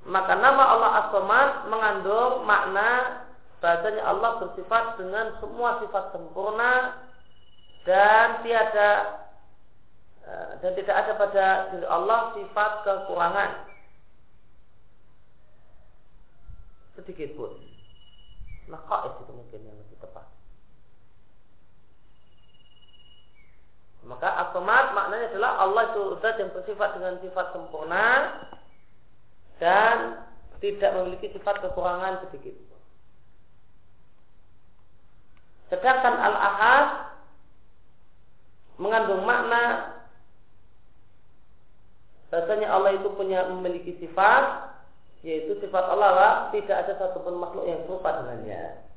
[0.05, 3.25] Maka nama Allah As-Somad mengandung makna
[3.57, 7.01] bahasanya Allah bersifat dengan semua sifat sempurna
[7.81, 8.91] dan tiada
[10.21, 13.51] eh, dan tidak ada pada diri Allah sifat kekurangan
[16.93, 17.57] sedikit pun.
[18.69, 20.36] Nah, itu mungkin yang lebih tepat.
[24.07, 28.07] Maka asomat maknanya adalah Allah itu zat yang bersifat dengan sifat sempurna
[29.59, 30.23] dan
[30.63, 32.55] tidak memiliki sifat kekurangan sedikit.
[35.67, 37.11] Sedangkan al-ahad
[38.79, 39.91] mengandung makna
[42.31, 44.71] bahasanya Allah itu punya memiliki sifat
[45.27, 48.87] yaitu sifat Allah lah tidak ada satupun makhluk yang serupa dengannya.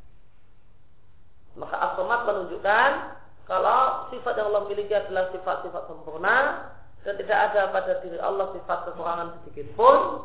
[1.59, 3.20] format menunjukkan
[3.51, 6.71] kalau sifat yang Allah miliki adalah sifat-sifat sempurna
[7.03, 10.23] dan tidak ada pada diri Allah sifat kekurangan sedikit pun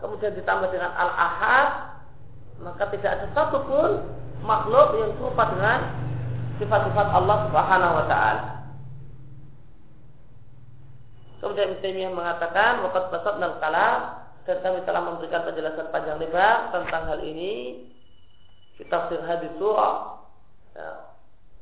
[0.00, 2.00] kemudian ditambah dengan al-ahad
[2.64, 4.00] maka tidak ada satupun
[4.40, 5.80] makhluk yang serupa dengan
[6.56, 8.44] sifat-sifat Allah Subhanahu wa taala.
[11.36, 17.20] Kemudian Ibnu mengatakan waqad basatnal kalam dan kami telah memberikan penjelasan panjang lebar tentang hal
[17.20, 17.84] ini
[18.80, 19.52] di tafsir hadis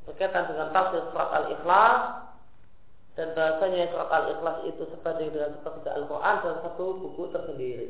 [0.05, 2.25] berkaitan dengan tafsir surat al-ikhlas
[3.17, 7.89] dan bahasanya surat al-ikhlas itu sebanding dengan seperti Al-Quran dan satu buku tersendiri.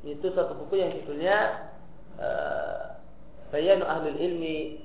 [0.00, 1.68] Itu satu buku yang judulnya
[2.16, 3.04] uh,
[3.52, 4.80] Bayanu Ahlul Ilmi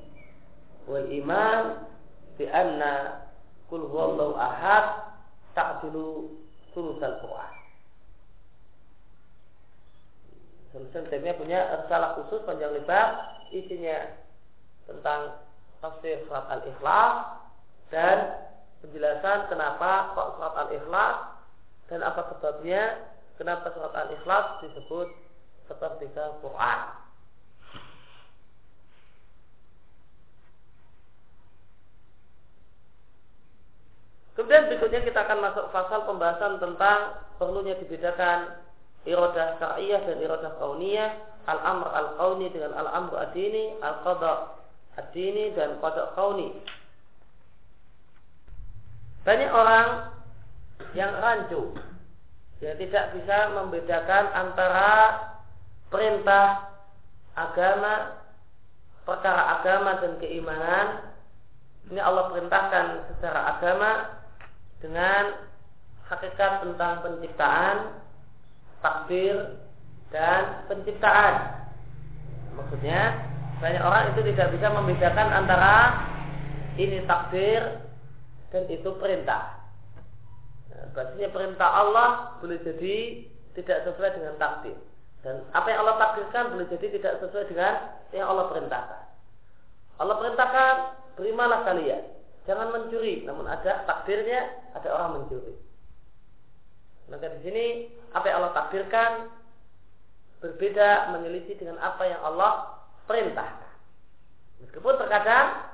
[0.86, 1.88] wal iman
[2.36, 3.26] bi anna
[3.72, 5.16] kul huwallahu ahad
[5.56, 6.36] ta'dilu
[6.76, 7.65] sulusal Quran.
[10.76, 14.12] Sultan Taimiyah punya salah khusus panjang lebar isinya
[14.84, 15.40] tentang
[15.80, 17.16] tafsir surat Al-Ikhlas
[17.96, 18.44] dan
[18.84, 21.16] penjelasan kenapa kok surat Al-Ikhlas
[21.88, 23.08] dan apa sebabnya
[23.40, 25.08] kenapa surat Al-Ikhlas disebut
[25.72, 26.12] seperti
[26.44, 26.80] Quran.
[34.36, 38.65] Kemudian berikutnya kita akan masuk pasal pembahasan tentang perlunya dibedakan
[39.06, 41.12] irodah syariah dan irodah kauniyah,
[41.46, 44.58] al-amr al-kauni dengan al-amr adini, al-qada
[44.98, 46.52] adini dan qada kauni.
[49.26, 49.88] Banyak orang
[50.94, 51.74] yang rancu
[52.62, 54.92] yang tidak bisa membedakan antara
[55.90, 56.72] perintah
[57.36, 58.22] agama,
[59.04, 60.88] perkara agama dan keimanan.
[61.92, 63.92] Ini Allah perintahkan secara agama
[64.82, 65.46] dengan
[66.10, 67.78] hakikat tentang penciptaan,
[68.86, 69.66] takdir,
[70.14, 71.34] dan penciptaan.
[72.54, 73.02] Maksudnya
[73.60, 75.76] banyak orang itu tidak bisa membedakan antara
[76.78, 77.82] ini takdir
[78.54, 79.58] dan itu perintah.
[80.72, 83.26] Nah, bahasanya perintah Allah boleh jadi
[83.58, 84.78] tidak sesuai dengan takdir.
[85.26, 87.74] Dan apa yang Allah takdirkan boleh jadi tidak sesuai dengan
[88.14, 89.02] yang Allah perintahkan.
[89.98, 90.76] Allah perintahkan,
[91.18, 92.04] berimalah kalian.
[92.46, 95.65] Jangan mencuri, namun ada takdirnya ada orang mencuri.
[97.10, 97.66] Maka di sini
[98.14, 99.12] apa yang Allah takdirkan
[100.42, 103.74] berbeda menyelisih dengan apa yang Allah perintahkan.
[104.66, 105.70] Meskipun terkadang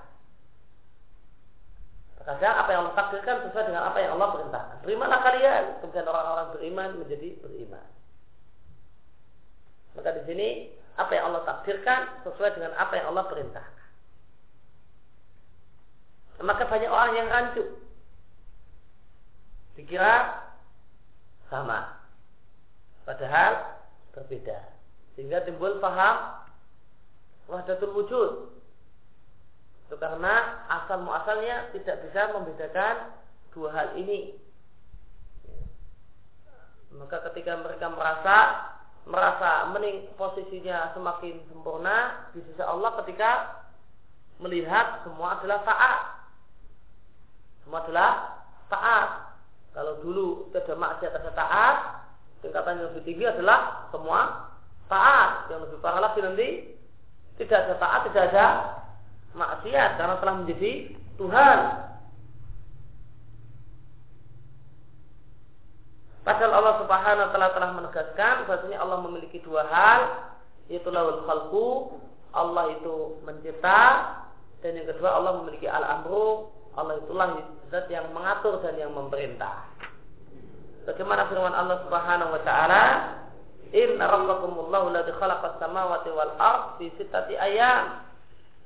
[2.22, 4.76] terkadang apa yang Allah takdirkan sesuai dengan apa yang Allah perintahkan.
[4.84, 7.88] Berimanlah kalian, kemudian orang-orang beriman menjadi beriman.
[9.96, 10.50] Maka di sini
[11.00, 13.88] apa yang Allah takdirkan sesuai dengan apa yang Allah perintahkan.
[16.41, 17.63] Maka banyak orang yang rancu.
[19.78, 20.41] Dikira
[21.51, 21.99] sama.
[23.03, 23.75] Padahal
[24.15, 24.71] berbeda.
[25.13, 26.47] Sehingga timbul paham
[27.51, 28.55] wahdatul wujud.
[29.85, 33.11] Itu karena asal muasalnya tidak bisa membedakan
[33.51, 34.39] dua hal ini.
[36.95, 38.37] Maka ketika mereka merasa
[39.03, 43.59] merasa mening posisinya semakin sempurna di sisi Allah ketika
[44.39, 46.21] melihat semua adalah taat
[47.71, 48.11] semua adalah
[48.67, 49.31] taat.
[49.71, 51.77] Kalau dulu ada maksiat ada taat,
[52.43, 54.51] tingkatan yang lebih tinggi adalah semua
[54.91, 55.47] taat.
[55.47, 56.47] Yang lebih parah lagi nanti
[57.39, 58.45] tidak ada taat, tidak ada
[59.31, 60.71] maksiat karena telah menjadi
[61.15, 61.60] Tuhan.
[66.21, 70.01] Padahal Allah Subhanahu wa taala telah menegaskan bahwasanya Allah memiliki dua hal,
[70.69, 71.97] yaitu lawal khalqu,
[72.31, 73.81] Allah itu mencipta
[74.62, 77.27] dan yang kedua Allah memiliki al-amru, Allah itulah
[77.67, 79.67] zat yang mengatur dan yang memerintah.
[80.88, 82.84] Bagaimana firman Allah Subhanahu wa taala,
[83.75, 88.07] "Inna rabbakumullahu alladzi khalaqas samawati wal ard fi sittati ayam."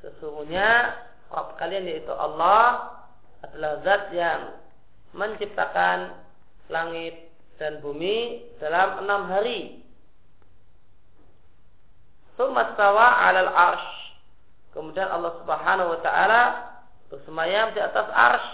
[0.05, 0.95] Sesungguhnya
[1.33, 2.93] Rabb kalian yaitu Allah
[3.41, 4.53] adalah zat yang
[5.17, 6.13] menciptakan
[6.69, 9.81] langit dan bumi dalam enam hari.
[12.37, 13.89] Tumastawa alal arsh.
[14.75, 16.41] Kemudian Allah Subhanahu wa taala
[17.09, 18.47] bersemayam di atas ars.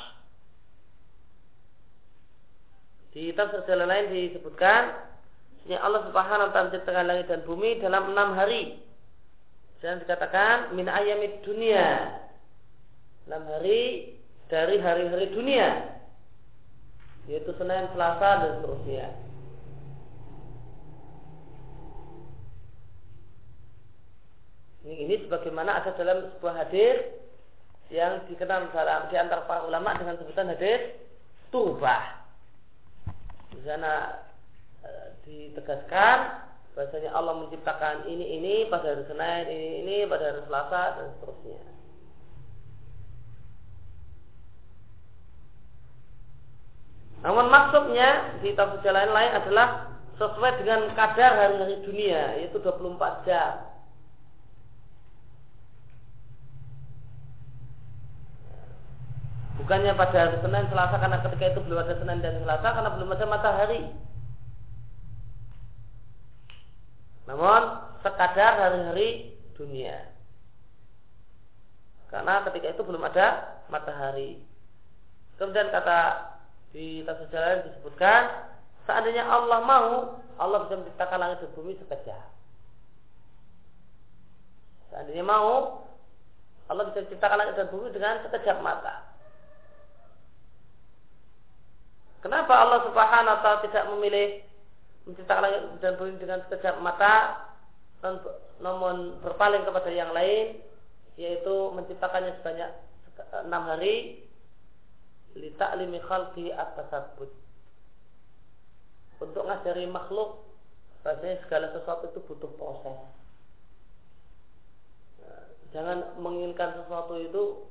[3.11, 5.11] Di tafsir jalan lain disebutkan
[5.61, 8.81] Sesungguhnya Allah subhanahu wa ta'ala menciptakan langit dan bumi dalam enam hari.
[9.79, 12.17] Dan dikatakan Min ayamid dunia
[13.29, 14.17] Enam hari
[14.51, 15.95] dari hari-hari dunia.
[17.29, 19.07] Yaitu Senin, Selasa, dan seterusnya.
[24.81, 27.20] Ini, ini sebagaimana ada dalam sebuah hadir
[27.91, 30.95] yang dikenal dalam di antara para ulama dengan sebutan hadis
[31.51, 32.23] turbah.
[33.51, 34.23] Di sana
[35.27, 36.17] ditegaskan
[36.71, 41.61] bahasanya Allah menciptakan ini ini pada hari Senin ini ini pada hari Selasa dan seterusnya.
[47.21, 53.70] Namun maksudnya di tafsir jalan lain adalah sesuai dengan kadar hari-hari dunia yaitu 24 jam.
[59.61, 63.13] Bukannya pada hari Senin Selasa karena ketika itu belum ada Senin dan Selasa karena belum
[63.13, 63.81] ada matahari.
[67.29, 67.61] Namun
[68.01, 70.09] sekadar hari-hari dunia.
[72.09, 74.41] Karena ketika itu belum ada matahari.
[75.37, 75.99] Kemudian kata
[76.73, 78.49] di tafsir jalan disebutkan
[78.89, 79.89] seandainya Allah mau
[80.41, 82.25] Allah bisa menciptakan langit dan bumi sekejap.
[84.89, 85.85] Seandainya mau
[86.65, 89.10] Allah bisa menciptakan langit dan bumi dengan sekejap mata.
[92.21, 94.45] Kenapa Allah Subhanahu wa taala tidak memilih
[95.09, 97.49] menciptakan langit dan bumi dengan sekejap mata
[98.61, 100.61] namun berpaling kepada yang lain
[101.17, 102.69] yaitu menciptakannya sebanyak
[103.41, 104.21] enam hari?
[105.33, 107.31] Litaklimi khalqi at-tasabbut.
[109.17, 110.45] Untuk ngajari makhluk
[111.01, 112.99] rasanya segala sesuatu itu butuh proses.
[115.73, 117.65] Jangan menginginkan sesuatu itu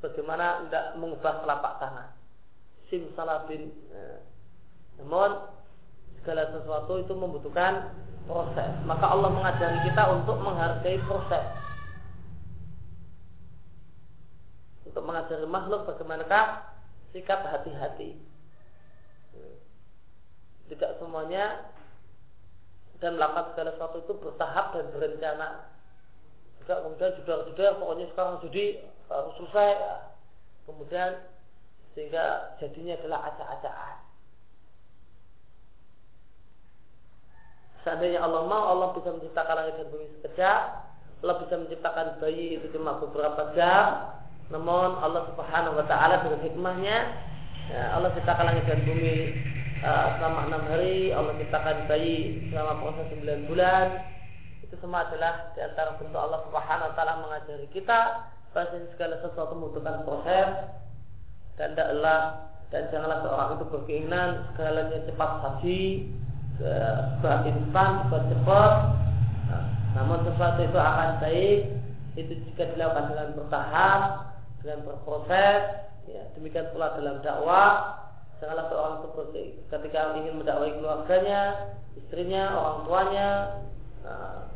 [0.00, 2.19] bagaimana tidak mengubah telapak tangan
[2.90, 3.70] simsalabin.
[3.94, 4.18] Nah,
[5.00, 5.30] namun
[6.20, 7.94] segala sesuatu itu membutuhkan
[8.28, 8.70] proses.
[8.84, 11.44] Maka Allah mengajari kita untuk menghargai proses.
[14.84, 16.66] Untuk mengajari makhluk bagaimanakah
[17.14, 18.18] sikap hati-hati.
[20.70, 21.66] Tidak semuanya
[23.00, 25.48] dan melakukan segala sesuatu itu bertahap dan berencana.
[26.62, 28.64] Tidak kemudian sudah-sudah pokoknya sekarang jadi
[29.08, 29.70] harus selesai.
[30.68, 31.10] Kemudian
[31.94, 33.96] sehingga jadinya adalah acak-acakan.
[37.80, 40.60] Seandainya Allah mau, Allah bisa menciptakan langit dan bumi sekejap.
[41.20, 44.16] Allah bisa menciptakan bayi itu cuma beberapa jam.
[44.52, 46.96] Namun Allah Subhanahu Wa Taala dengan hikmahnya,
[47.72, 49.16] ya, Allah ciptakan langit dan bumi
[49.80, 51.12] uh, selama enam hari.
[51.16, 53.86] Allah ciptakan bayi selama proses sembilan bulan.
[54.60, 58.00] Itu semua adalah di antara bentuk Allah Subhanahu Wa Taala mengajari kita
[58.52, 60.48] bahwa segala sesuatu membutuhkan proses
[61.58, 62.20] dan tidaklah
[62.70, 65.82] dan janganlah seorang itu berkeinginan segalanya cepat saji
[66.60, 68.72] serba instan serba cepat
[69.50, 69.64] nah,
[69.98, 71.60] namun sesuatu itu akan baik
[72.18, 74.00] itu jika dilakukan dengan bertahap
[74.60, 75.62] dengan berproses
[76.10, 77.96] ya, demikian pula dalam dakwah.
[78.40, 79.08] Janganlah seorang itu
[79.68, 83.30] ketika ingin mendakwai keluarganya istrinya orang tuanya
[84.00, 84.48] nah,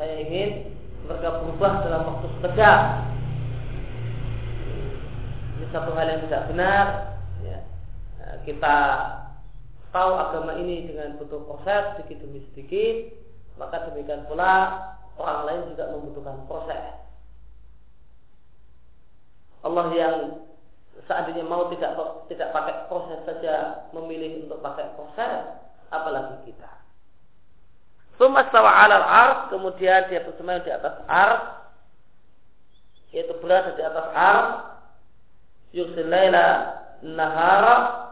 [0.00, 0.72] saya ingin
[1.04, 2.80] mereka berubah dalam waktu sekejap
[5.56, 6.86] ini satu hal yang tidak benar
[7.40, 7.58] ya.
[8.20, 8.76] Nah, kita
[9.88, 13.24] tahu agama ini dengan butuh proses sedikit demi sedikit.
[13.56, 14.84] Maka demikian pula
[15.16, 16.84] orang lain juga membutuhkan proses.
[19.64, 20.16] Allah yang
[21.08, 21.96] seandainya mau tidak
[22.28, 25.40] tidak pakai proses saja memilih untuk pakai proses
[25.88, 26.68] apalagi kita.
[28.20, 31.44] Sumastawa alal ars kemudian dia bersemayam di atas ars
[33.12, 34.75] yaitu berada di atas ars
[35.74, 38.06] yursil laila nahara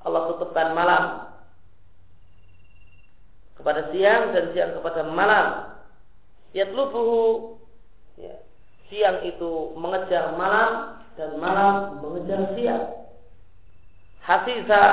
[0.00, 1.04] Allah tutupkan malam.
[3.60, 5.76] Kepada siang dan siang kepada malam.
[6.56, 7.60] Yatlubuhu
[8.16, 8.40] ya,
[8.88, 12.84] siang itu mengejar malam dan malam mengejar siang.
[14.24, 14.84] Hasisa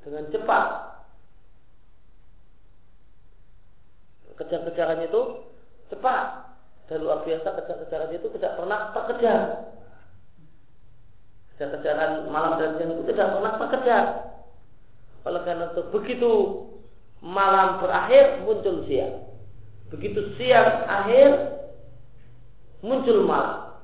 [0.00, 0.66] dengan cepat.
[4.40, 5.22] Kejar-kejarannya itu
[5.92, 6.48] cepat.
[6.88, 9.40] Dan luar biasa kejar-kejarannya itu tidak pernah terkejar
[11.68, 14.04] kejaran malam dan siang itu tidak pernah terkejar.
[15.28, 16.32] Oleh karena itu begitu
[17.20, 19.28] malam berakhir muncul siang.
[19.92, 21.60] Begitu siang akhir
[22.80, 23.76] muncul malam.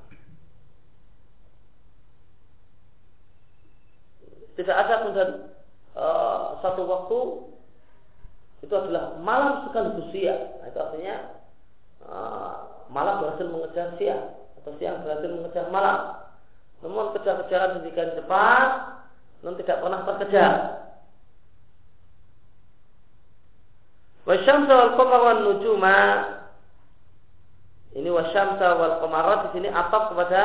[4.57, 5.31] Tidak ada kemudian
[5.93, 7.19] uh, satu waktu
[8.65, 10.57] itu adalah malam sekaligus siang.
[10.57, 11.15] Nah, itu artinya
[12.09, 12.53] uh,
[12.89, 16.26] malam berhasil mengejar siang atau siang berhasil mengejar malam.
[16.85, 18.97] Namun kejar-kejaran demikian cepat
[19.41, 20.53] namun tidak pernah terkejar.
[24.27, 25.99] Wasyamsa wal wan nujuma
[27.95, 30.41] ini wasyamsa wal qamar di sini atap kepada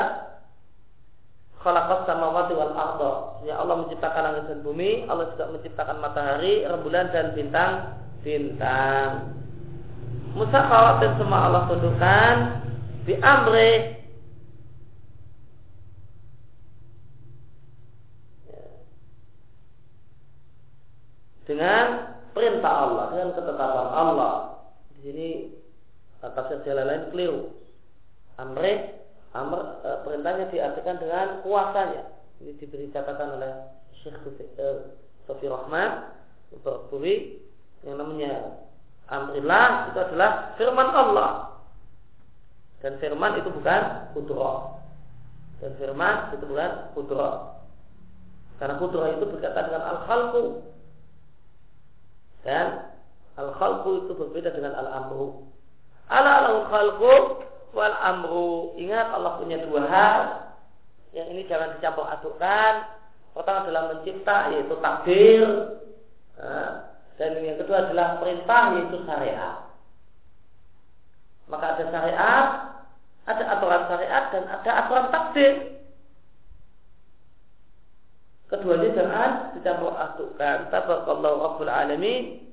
[1.61, 3.13] khalaqas samawati wal arda.
[3.43, 9.35] Ya Allah menciptakan langit dan bumi, Allah juga menciptakan matahari, rembulan dan bintang-bintang.
[10.33, 10.61] Musa
[11.03, 12.35] dan semua Allah tundukkan
[13.05, 14.02] di amri
[21.49, 24.35] dengan perintah Allah, dengan ketetapan Allah.
[24.97, 25.29] Di sini
[26.23, 27.43] tafsir jalan lain keliru.
[28.41, 29.03] Amre,
[29.37, 32.09] amr e, perintahnya diartikan dengan kuasanya.
[32.41, 33.53] Ini diberi catatan oleh
[34.03, 34.19] Syekh
[34.57, 34.67] e,
[35.27, 36.11] Sofi Rahman
[36.61, 37.39] Berkuri
[37.83, 38.61] yang namanya
[39.11, 41.31] Amrillah itu adalah firman Allah
[42.81, 43.83] dan firman itu bukan
[44.17, 44.81] kudro
[45.61, 47.31] dan firman itu bukan kudro
[48.57, 50.43] karena kudro itu berkaitan dengan al-khalqu
[52.43, 52.91] dan
[53.39, 55.47] al-khalqu itu berbeda dengan al-amru.
[56.11, 57.15] Ala al khalqu
[57.73, 60.21] wal amru ingat Allah punya dua hal.
[61.13, 62.73] Yang ini jangan dicampur adukkan.
[63.33, 65.49] Pertama adalah mencipta yaitu takdir.
[67.17, 69.71] Dan yang kedua adalah perintah yaitu syariat.
[71.49, 72.49] Maka ada syariat,
[73.29, 75.53] ada aturan syariat dan ada aturan takdir.
[78.53, 80.69] Keduanya jangan dicampur adukkan.
[80.69, 82.53] Tabarakallahu Rabbul Alamin.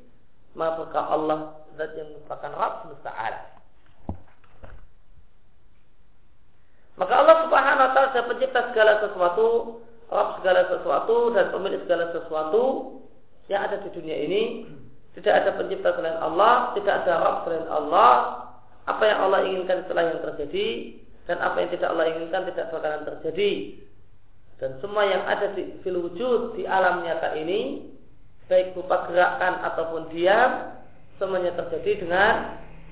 [0.55, 3.45] Maka Allah zat yang merupakan Rabb semesta alam.
[6.99, 9.47] Maka Allah Subhanahu wa taala pencipta segala sesuatu,
[10.11, 12.63] Rabb segala sesuatu dan pemilik segala sesuatu
[13.51, 14.67] yang ada di dunia ini
[15.19, 18.13] tidak ada pencipta selain Allah, tidak ada Rabb selain Allah.
[18.87, 20.67] Apa yang Allah inginkan setelah yang terjadi
[21.29, 23.51] dan apa yang tidak Allah inginkan tidak bakalan terjadi.
[24.59, 27.89] Dan semua yang ada di fil wujud di alam nyata ini
[28.51, 30.75] baik berupa gerakan ataupun diam
[31.15, 32.33] semuanya terjadi dengan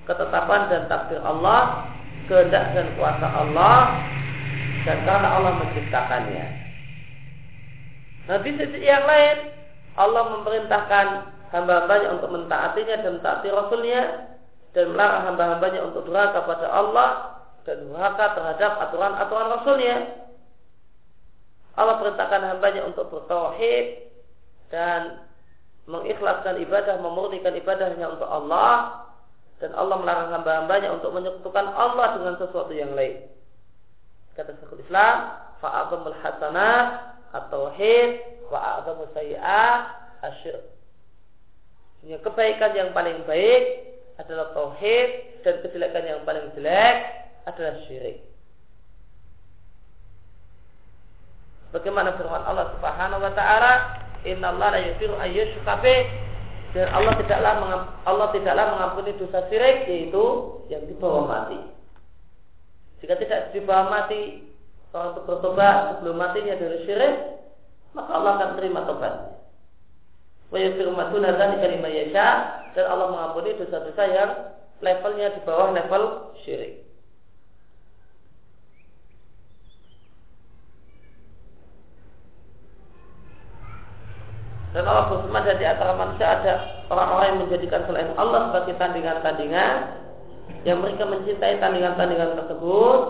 [0.08, 1.92] ketetapan dan takdir Allah,
[2.24, 4.00] kehendak dan kuasa Allah
[4.88, 6.46] dan karena Allah menciptakannya.
[8.28, 9.36] Nah di sisi yang lain
[10.00, 11.06] Allah memerintahkan
[11.52, 14.02] hamba-hambanya untuk mentaatinya dan mentaati Rasulnya
[14.76, 17.08] dan melarang hamba-hambanya untuk durhaka pada Allah
[17.64, 19.96] dan durhaka terhadap aturan-aturan Rasulnya.
[21.78, 24.10] Allah perintahkan hambanya untuk bertauhid
[24.74, 25.22] dan
[25.86, 29.06] mengikhlaskan ibadah, memurnikan ibadahnya untuk Allah
[29.62, 33.24] dan Allah melarang hamba-hambanya untuk menyekutukan Allah dengan sesuatu yang lain.
[34.34, 35.16] Kata Syekhul Islam,
[35.62, 36.82] fa'adzamul hasanah
[37.34, 39.82] at-tauhid wa a'zamu sayyi'at
[40.28, 40.62] asyirk.
[42.22, 43.62] Kebaikan yang paling baik
[44.18, 46.96] adalah tauhid dan kejelekan yang paling jelek
[47.46, 48.27] adalah syirik.
[51.68, 53.72] Bagaimana firman Allah Subhanahu wa taala,
[54.24, 55.94] "Innallaha la yaghfiru ayyushraka
[56.72, 57.52] dan Allah tidaklah
[58.04, 60.24] Allah tidaklah mengampuni dosa syirik yaitu
[60.68, 61.60] yang di bawah mati.
[63.00, 64.48] Jika tidak di bawah mati,
[64.92, 67.14] orang itu bertobat sebelum matinya dari syirik,
[67.96, 69.36] maka Allah akan terima tobatnya.
[70.48, 71.68] Wa yaghfiru ma duna dzalika
[72.76, 74.30] dan Allah mengampuni dosa-dosa yang
[74.80, 76.87] levelnya di bawah level syirik.
[84.76, 86.52] Dan Allah berfirman dan di antara manusia ada
[86.92, 89.74] orang-orang yang menjadikan selain Allah sebagai tandingan-tandingan
[90.68, 93.00] yang mereka mencintai tandingan-tandingan tersebut.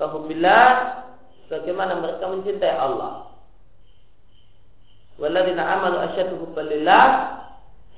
[0.00, 0.68] Kehubillah
[1.52, 3.28] bagaimana mereka mencintai Allah.
[5.18, 7.06] Waladina amanu asyadu hubbalillah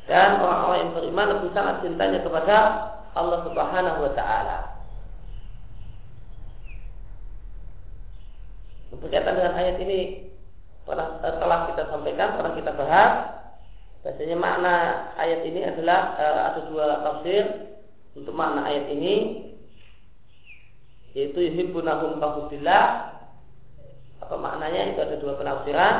[0.08, 2.56] dan orang-orang yang beriman lebih sangat cintanya kepada
[3.14, 4.58] Allah Subhanahu wa taala.
[8.90, 10.29] Berkaitan dengan ayat ini
[10.90, 13.12] pernah, eh, telah kita sampaikan, pernah kita bahas.
[14.02, 14.74] Biasanya makna
[15.20, 17.44] ayat ini adalah uh, ada dua tafsir
[18.16, 19.44] untuk makna ayat ini
[21.12, 23.12] yaitu yuhibbunahum kahubillah
[24.24, 25.96] apa maknanya itu ada dua penafsiran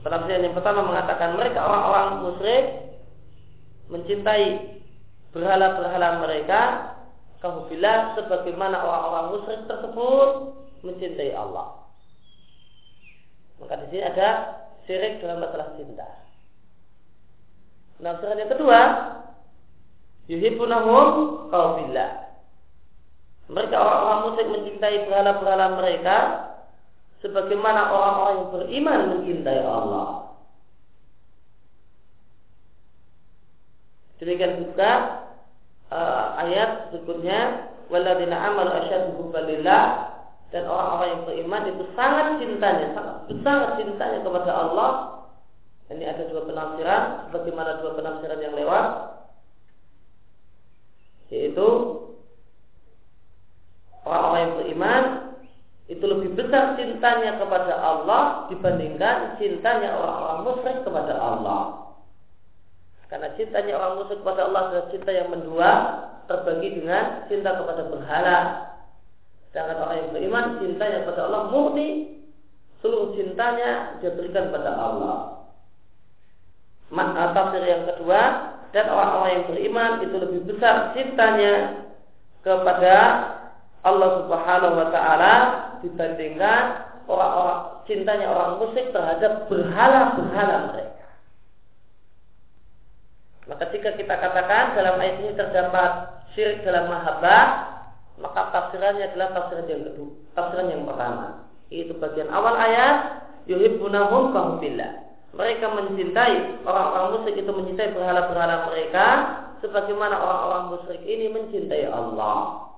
[0.00, 2.64] Penafsiran yang pertama mengatakan mereka orang-orang musyrik
[3.92, 4.80] mencintai
[5.28, 6.60] berhala-berhala mereka
[7.40, 10.28] kahubillah sebagaimana orang-orang musyrik tersebut
[10.84, 11.80] mencintai Allah.
[13.60, 14.28] Maka di sini ada
[14.88, 16.08] syirik dalam masalah cinta.
[18.00, 18.80] Penafsiran yang kedua
[20.28, 21.06] yuhibbunahum
[21.52, 22.10] qaubillah.
[23.50, 26.16] Mereka orang-orang musyrik mencintai berhala-berhala mereka
[27.20, 30.08] sebagaimana orang-orang yang beriman mencintai Allah.
[34.20, 34.90] Demikian juga
[35.90, 39.30] uh, ayat berikutnya waladina amal asyadu
[40.50, 43.16] dan orang-orang yang beriman itu sangat cintanya, sangat
[43.46, 44.90] sangat cintanya kepada Allah.
[45.90, 48.86] Ini ada dua penafsiran, sebagaimana dua penafsiran yang lewat
[51.30, 51.66] yaitu
[54.02, 55.02] orang-orang yang beriman
[55.90, 61.79] itu lebih besar cintanya kepada Allah dibandingkan cintanya orang-orang musyrik kepada Allah.
[63.10, 65.70] Karena cintanya orang musyrik kepada Allah adalah cinta yang mendua
[66.30, 68.70] terbagi dengan cinta kepada berhala
[69.50, 71.88] Sedangkan orang yang beriman cintanya kepada Allah murni,
[72.78, 75.18] seluruh cintanya dia berikan kepada Allah.
[76.94, 78.20] Makna tafsir yang kedua,
[78.70, 81.82] dan orang-orang yang beriman itu lebih besar cintanya
[82.46, 82.94] kepada
[83.82, 85.34] Allah Subhanahu wa taala
[85.82, 86.62] dibandingkan
[87.10, 90.99] orang-orang cintanya orang musyrik terhadap berhala-berhala mereka.
[93.50, 97.44] Maka jika kita katakan dalam ayat ini terdapat syirik dalam mahabbah,
[98.22, 101.50] maka tafsirannya adalah tafsiran yang kedua, tafsiran yang pertama.
[101.66, 105.02] Itu bagian awal ayat yuhibbunahum kahubbillah.
[105.34, 109.06] Mereka mencintai orang-orang musyrik itu mencintai berhala-berhala mereka
[109.58, 112.70] sebagaimana orang-orang musyrik ini mencintai Allah.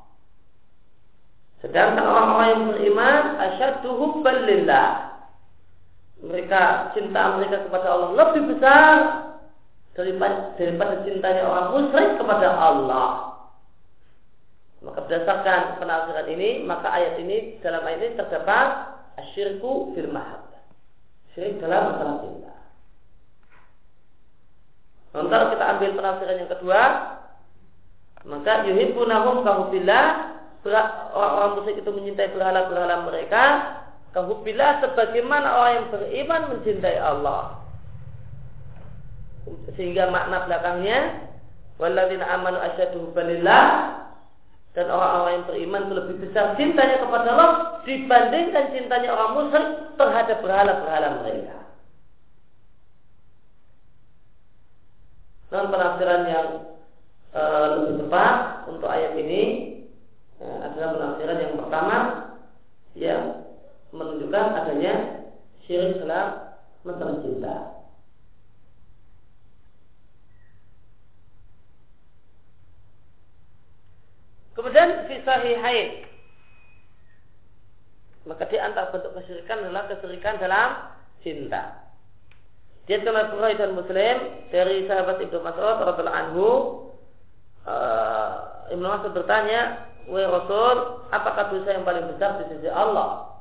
[1.60, 4.88] Sedangkan orang-orang yang beriman asyaddu hubban lillah.
[6.24, 8.96] Mereka cinta mereka kepada Allah lebih besar
[9.92, 13.08] daripada, daripada cintanya orang musyrik kepada Allah.
[14.82, 18.66] Maka berdasarkan penafsiran ini, maka ayat ini dalam ayat ini terdapat
[19.22, 20.62] asyirku fil mahabbah.
[21.32, 22.54] Syirik dalam masalah cinta.
[25.14, 26.82] Sementara kita ambil penafsiran yang kedua,
[28.26, 30.34] maka yuhibbunahum kahubillah
[31.14, 33.42] orang-orang musyrik itu mencintai berhala-berhala mereka
[34.14, 37.61] kahubillah sebagaimana orang yang beriman mencintai Allah
[39.74, 40.98] sehingga makna belakangnya
[41.80, 43.98] walladzina amanu asyadu hubbalillah
[44.72, 47.50] dan orang-orang yang beriman itu lebih besar cintanya kepada Allah
[47.84, 49.68] dibandingkan cintanya orang musyrik
[50.00, 51.56] terhadap berhala-berhala mereka.
[55.52, 56.48] Dan penafsiran yang
[57.36, 57.42] e,
[57.76, 58.36] lebih tepat
[58.72, 59.42] untuk ayat ini
[60.40, 61.96] ya, adalah penafsiran yang pertama
[62.96, 63.22] yang
[63.92, 64.94] menunjukkan adanya
[65.68, 66.56] syirik dalam
[66.88, 67.81] masalah cinta.
[74.62, 76.06] Kemudian fisahihain
[78.22, 80.94] maka di antara bentuk kesyirikan adalah kesyirikan dalam
[81.26, 81.90] cinta.
[82.86, 84.16] Dia telah Bukhari dan Muslim
[84.50, 86.48] dari sahabat Ibnu Mas'ud radhiyallahu anhu
[87.66, 88.30] uh,
[88.70, 93.38] Ibnu Mas'ud bertanya, Wahai Rasul, apakah dosa yang paling besar di sisi Allah?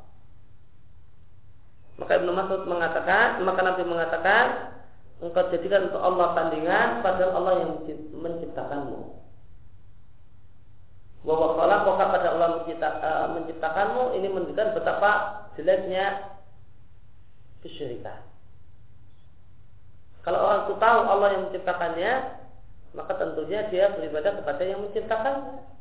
[1.97, 4.45] Maka Ibnu Mas'ud mengatakan, maka Nabi mengatakan,
[5.21, 7.71] engkau jadikan untuk Allah tandingan padahal Allah yang
[8.17, 9.20] menciptakanmu.
[11.21, 15.11] Bahwa kalau kau pada Allah mencipta, uh, menciptakanmu ini menunjukkan betapa
[15.53, 16.33] jeleknya
[17.61, 18.25] kesyirikan.
[20.25, 22.13] Kalau orang itu tahu Allah yang menciptakannya,
[22.97, 25.71] maka tentunya dia beribadah kepada yang menciptakannya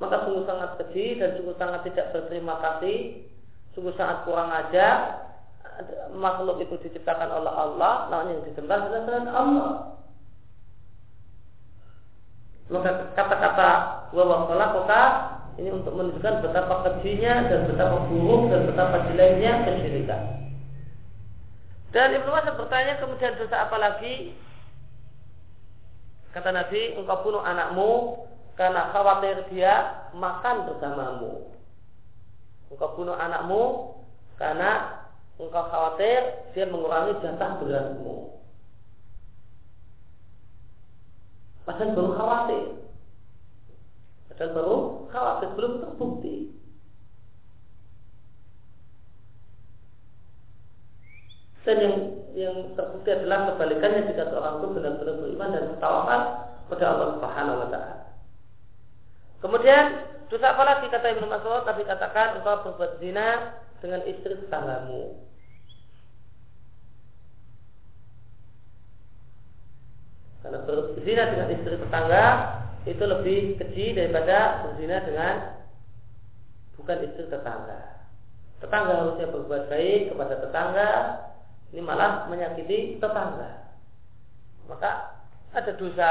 [0.00, 3.20] maka sungguh sangat keji dan sungguh sangat tidak berterima kasih,
[3.76, 5.28] sungguh sangat kurang ajar.
[6.16, 9.70] Makhluk itu diciptakan oleh Allah, namun yang disembah adalah Allah.
[12.70, 13.70] Maka kata-kata
[14.14, 15.02] wa kota
[15.58, 20.22] ini untuk menunjukkan betapa kejinya dan betapa buruk dan betapa jeleknya kesyirikan.
[21.90, 24.38] Dan Ibnu Mas'ud bertanya kemudian dosa apa lagi?
[26.30, 28.22] Kata Nabi, engkau bunuh anakmu
[28.54, 31.50] karena khawatir dia makan bersamamu.
[32.70, 33.62] Engkau bunuh anakmu
[34.38, 35.02] karena
[35.42, 38.29] engkau khawatir dia mengurangi jatah berasmu.
[41.68, 42.64] Padahal baru khawatir.
[44.28, 44.76] Padahal baru
[45.12, 46.36] khawatir belum terbukti.
[51.60, 51.96] Dan yang
[52.34, 56.20] yang terbukti adalah kebalikannya jika seorang itu benar-benar beriman dan bertawakal
[56.66, 57.96] kepada Allah Subhanahu wa taala.
[59.38, 59.84] Kemudian
[60.26, 61.62] dosa apa lagi kata Ibnu Mas'ud?
[61.62, 65.29] Tapi katakan engkau berbuat zina dengan istri tetanggamu.
[70.40, 72.24] Karena berzina dengan istri tetangga
[72.88, 75.34] itu lebih keji daripada berzina dengan
[76.80, 78.08] bukan istri tetangga.
[78.60, 80.90] Tetangga harusnya berbuat baik kepada tetangga,
[81.76, 83.68] ini malah menyakiti tetangga.
[84.68, 85.20] Maka
[85.52, 86.10] ada dosa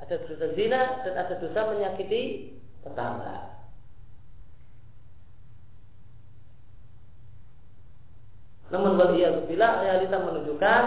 [0.00, 3.54] ada dosa zina dan ada dosa menyakiti tetangga.
[8.72, 8.96] Namun
[9.46, 10.82] bila realita menunjukkan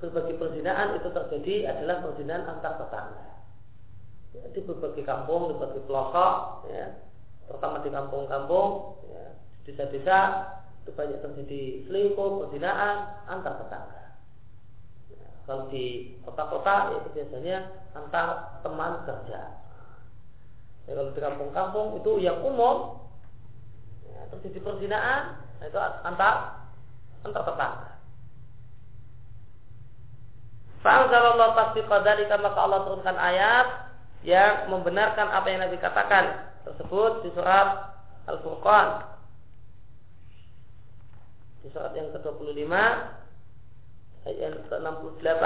[0.00, 3.28] berbagai perzinaan itu terjadi adalah perzinaan antar tetangga.
[4.30, 6.34] Ya, di berbagai kampung, di berbagai pelosok,
[6.72, 6.86] ya,
[7.46, 8.68] terutama di kampung-kampung,
[9.12, 9.24] ya,
[9.68, 10.18] desa-desa
[10.80, 12.96] itu banyak terjadi selingkuh, perzinaan
[13.28, 14.00] antar tetangga.
[15.50, 19.40] Kalau di kota-kota itu biasanya antar teman kerja.
[20.86, 23.02] Ya, kalau di kampung-kampung itu yang umum
[24.06, 25.22] ya, terjadi perzinaan
[25.60, 26.34] nah itu antar
[27.26, 27.89] antar tetangga.
[30.80, 33.66] Allah pasti qadari maka Allah turunkan ayat
[34.24, 37.96] yang membenarkan apa yang Nabi katakan tersebut di surat
[38.28, 38.88] Al-Furqan.
[41.64, 42.72] Di surat yang ke-25
[44.24, 45.44] ayat ke-68.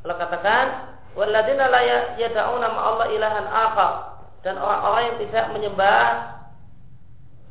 [0.00, 0.66] Allah katakan,
[1.12, 1.80] "Walladzina la
[2.16, 6.04] yad'una Allah ilahan akhar." Dan orang-orang yang tidak menyembah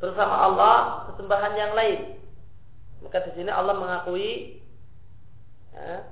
[0.02, 0.76] bersama Allah
[1.12, 2.18] kesembahan yang lain.
[3.04, 4.60] Maka di sini Allah mengakui
[5.70, 6.08] ya,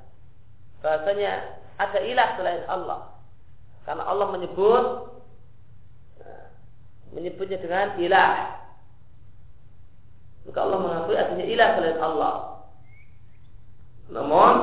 [0.84, 3.00] bahasanya ada ilah selain Allah.
[3.82, 4.84] Karena Allah menyebut
[6.22, 6.32] ya,
[7.10, 8.62] menyebutnya dengan ilah.
[10.46, 12.34] Maka Allah mengakui adanya ilah selain Allah.
[14.14, 14.54] Namun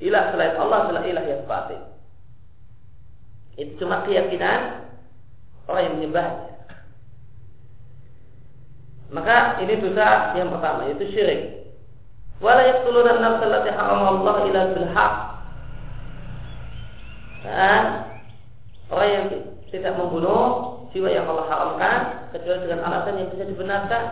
[0.00, 1.91] ilah selain Allah adalah ilah yang batin.
[3.60, 4.88] Itu cuma keyakinan
[5.68, 6.52] orang yang menyembahnya.
[9.12, 11.68] Maka ini dosa yang pertama yaitu syirik.
[12.40, 15.14] Wala yaqtuluna an-nafsa allati Allah ila bil haq.
[17.44, 17.82] Dan
[18.88, 19.24] orang yang
[19.68, 20.40] tidak membunuh
[20.96, 21.98] jiwa yang Allah haramkan
[22.32, 24.04] kecuali dengan alasan yang bisa dibenarkan.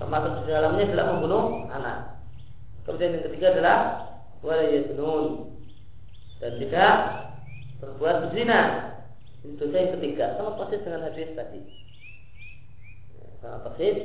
[0.00, 2.20] Termasuk di dalamnya adalah membunuh anak.
[2.88, 3.78] Kemudian yang ketiga adalah
[4.40, 5.45] wala yaznun
[6.40, 6.94] dan tidak
[7.80, 8.60] berbuat berzina.
[9.44, 11.60] Ini dosa yang ketiga sama persis dengan hadis tadi.
[13.40, 13.96] Sama persis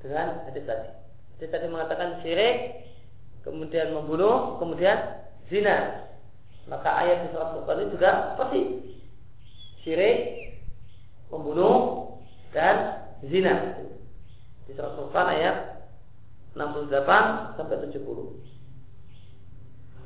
[0.00, 0.88] dengan hadis tadi.
[1.36, 2.86] Hadis tadi mengatakan syirik,
[3.44, 4.96] kemudian membunuh, kemudian
[5.52, 6.08] zina.
[6.68, 8.68] Maka ayat di surat ini juga persis
[9.84, 10.18] syirik,
[11.28, 11.76] membunuh
[12.56, 13.78] dan zina.
[14.64, 15.56] Di surat Furqan ayat
[16.56, 18.00] 68 sampai 70.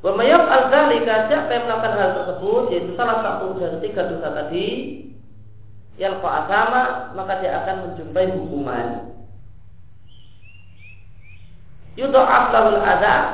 [0.05, 4.69] Wamayab al-zalika siapa yang melakukan hal tersebut yaitu salah satu dari tiga dosa tadi
[5.97, 9.17] yang sama maka dia akan menjumpai hukuman.
[11.97, 13.25] Yudo'af lahul azab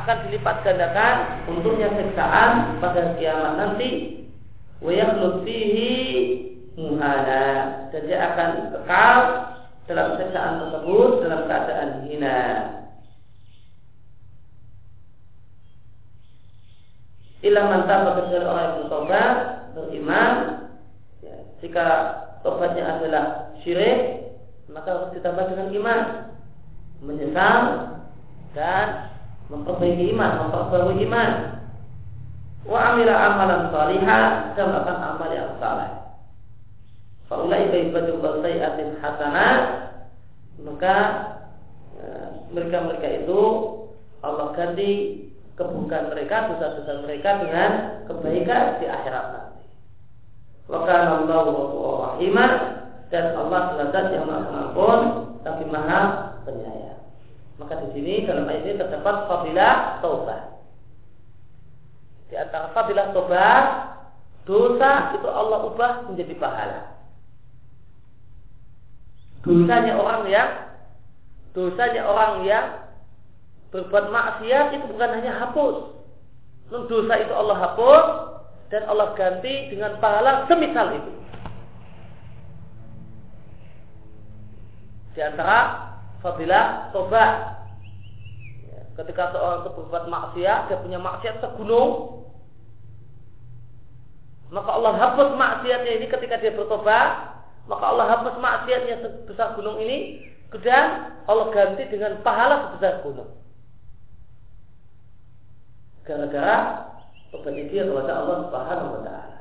[0.00, 3.90] akan dilipat gandakan untuknya siksaan pada kiamat nanti
[4.80, 4.92] wa
[5.44, 5.92] fihi
[6.72, 7.44] muhana
[7.92, 9.18] dan dia akan kekal
[9.84, 12.40] dalam siksaan tersebut dalam keadaan hina.
[17.44, 19.34] Ilah mantap kecuali orang yang bertobat
[19.76, 20.32] beriman
[21.20, 21.86] ya, jika
[22.40, 24.24] tobatnya adalah syirik
[24.72, 26.00] maka harus ditambah dengan iman.
[27.04, 27.60] Menyesal
[28.56, 29.12] dan
[29.52, 31.30] memperbaiki iman memperbarui iman.
[32.64, 35.90] Wa amila amalan salihah dan melakukan amal yang saleh.
[37.28, 39.56] Faulai baibatu sayiatin hasanah
[40.64, 40.96] maka
[42.00, 42.08] ya,
[42.48, 43.40] mereka-mereka itu
[44.24, 45.25] Allah ganti
[45.56, 47.70] keburukan mereka, dosa-dosa mereka dengan
[48.04, 49.64] kebaikan di akhirat nanti.
[50.68, 51.46] Wakana Allah
[52.12, 52.50] rahimah
[53.08, 55.00] dan Allah adalah yang maha pengampun
[55.46, 56.00] tapi maha
[56.44, 57.00] penyayang.
[57.56, 60.42] Maka di sini dalam ayat ini terdapat fadilah taubat.
[62.28, 63.64] Di antara fadilah taubat,
[64.44, 66.80] dosa itu Allah ubah menjadi pahala.
[69.46, 70.50] Dosanya orang yang
[71.54, 72.85] dosanya orang yang
[73.76, 75.92] berbuat maksiat itu bukan hanya hapus.
[76.72, 78.04] Dosa itu Allah hapus
[78.72, 81.12] dan Allah ganti dengan pahala semisal itu.
[85.12, 85.92] Di antara
[86.24, 87.34] fadilah tobat.
[88.66, 92.24] Ya, ketika seorang itu berbuat maksiat, dia punya maksiat segunung,
[94.50, 97.38] maka Allah hapus maksiatnya ini ketika dia bertobat,
[97.70, 103.45] maka Allah hapus maksiatnya sebesar gunung ini, kemudian Allah ganti dengan pahala sebesar gunung
[106.06, 106.56] gara-gara
[107.34, 109.38] tobatnya dia kepada Allah Subhanahu wa taala.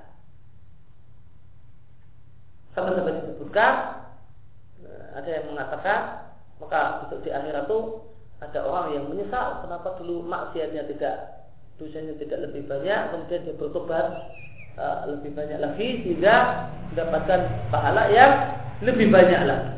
[2.74, 3.74] Sama-sama disebutkan
[4.84, 6.00] eh, ada yang mengatakan
[6.60, 7.80] maka besok di akhirat itu
[8.44, 11.16] ada orang yang menyesal kenapa dulu maksiatnya tidak
[11.80, 14.08] dosanya tidak lebih banyak kemudian dia bertobat
[14.80, 17.40] uh, lebih banyak lagi sehingga mendapatkan
[17.72, 18.32] pahala yang
[18.84, 19.72] lebih banyak lagi.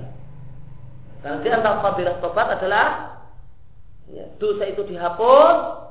[1.22, 2.86] Karena di antara fadilah tobat adalah
[4.10, 5.87] ya, dosa itu dihapus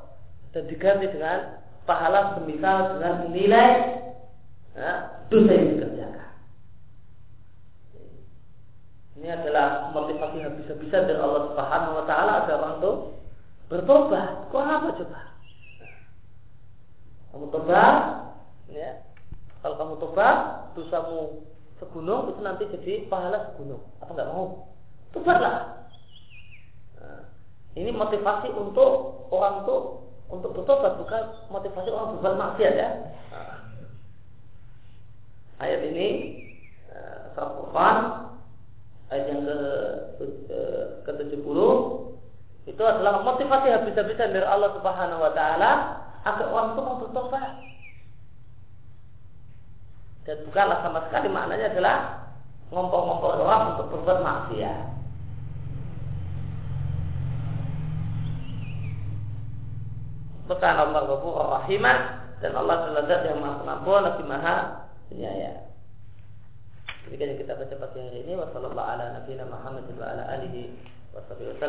[0.54, 3.70] dan diganti dengan pahala semisal dengan nilai
[4.74, 4.92] ya,
[5.30, 6.30] dosa yang dikerjakan.
[9.16, 12.92] Ini adalah motivasi habis-habisan dari Allah Subhanahu wa taala agar orang itu
[13.72, 14.30] bertobat.
[14.52, 15.20] Kurang apa coba?
[17.32, 17.96] Kamu tobat,
[18.72, 19.02] ya.
[19.60, 20.38] Kalau kamu tobat,
[20.78, 21.44] dosamu
[21.76, 23.84] segunung itu nanti jadi pahala segunung.
[24.00, 24.72] Apa nggak mau?
[25.12, 25.88] Tobatlah.
[26.96, 27.22] Nah,
[27.76, 32.88] ini motivasi untuk orang tuh untuk bertobat bukan motivasi orang berbuat maksiat ya.
[33.30, 33.58] Nah.
[35.62, 36.08] Ayat ini
[36.90, 37.96] uh, Quran
[39.06, 40.60] ayat yang ke
[41.06, 41.46] ke 70
[42.66, 45.70] itu adalah motivasi habis-habisan dari Allah Subhanahu wa taala
[46.26, 47.52] agar orang itu mau bertobat.
[50.26, 51.96] Dan bukanlah sama sekali maknanya adalah
[52.74, 54.95] ngompol-ngompol orang untuk berbuat maksiat.
[60.46, 61.98] Bukan Allah Ghafur Rahimah
[62.38, 65.66] dan Allah adalah yang maha pengampun lagi maha penyayang.
[67.06, 68.34] Demikian yang kita baca pagi hari ini.
[68.38, 69.50] Wassalamualaikum warahmatullahi
[71.14, 71.66] wabarakatuh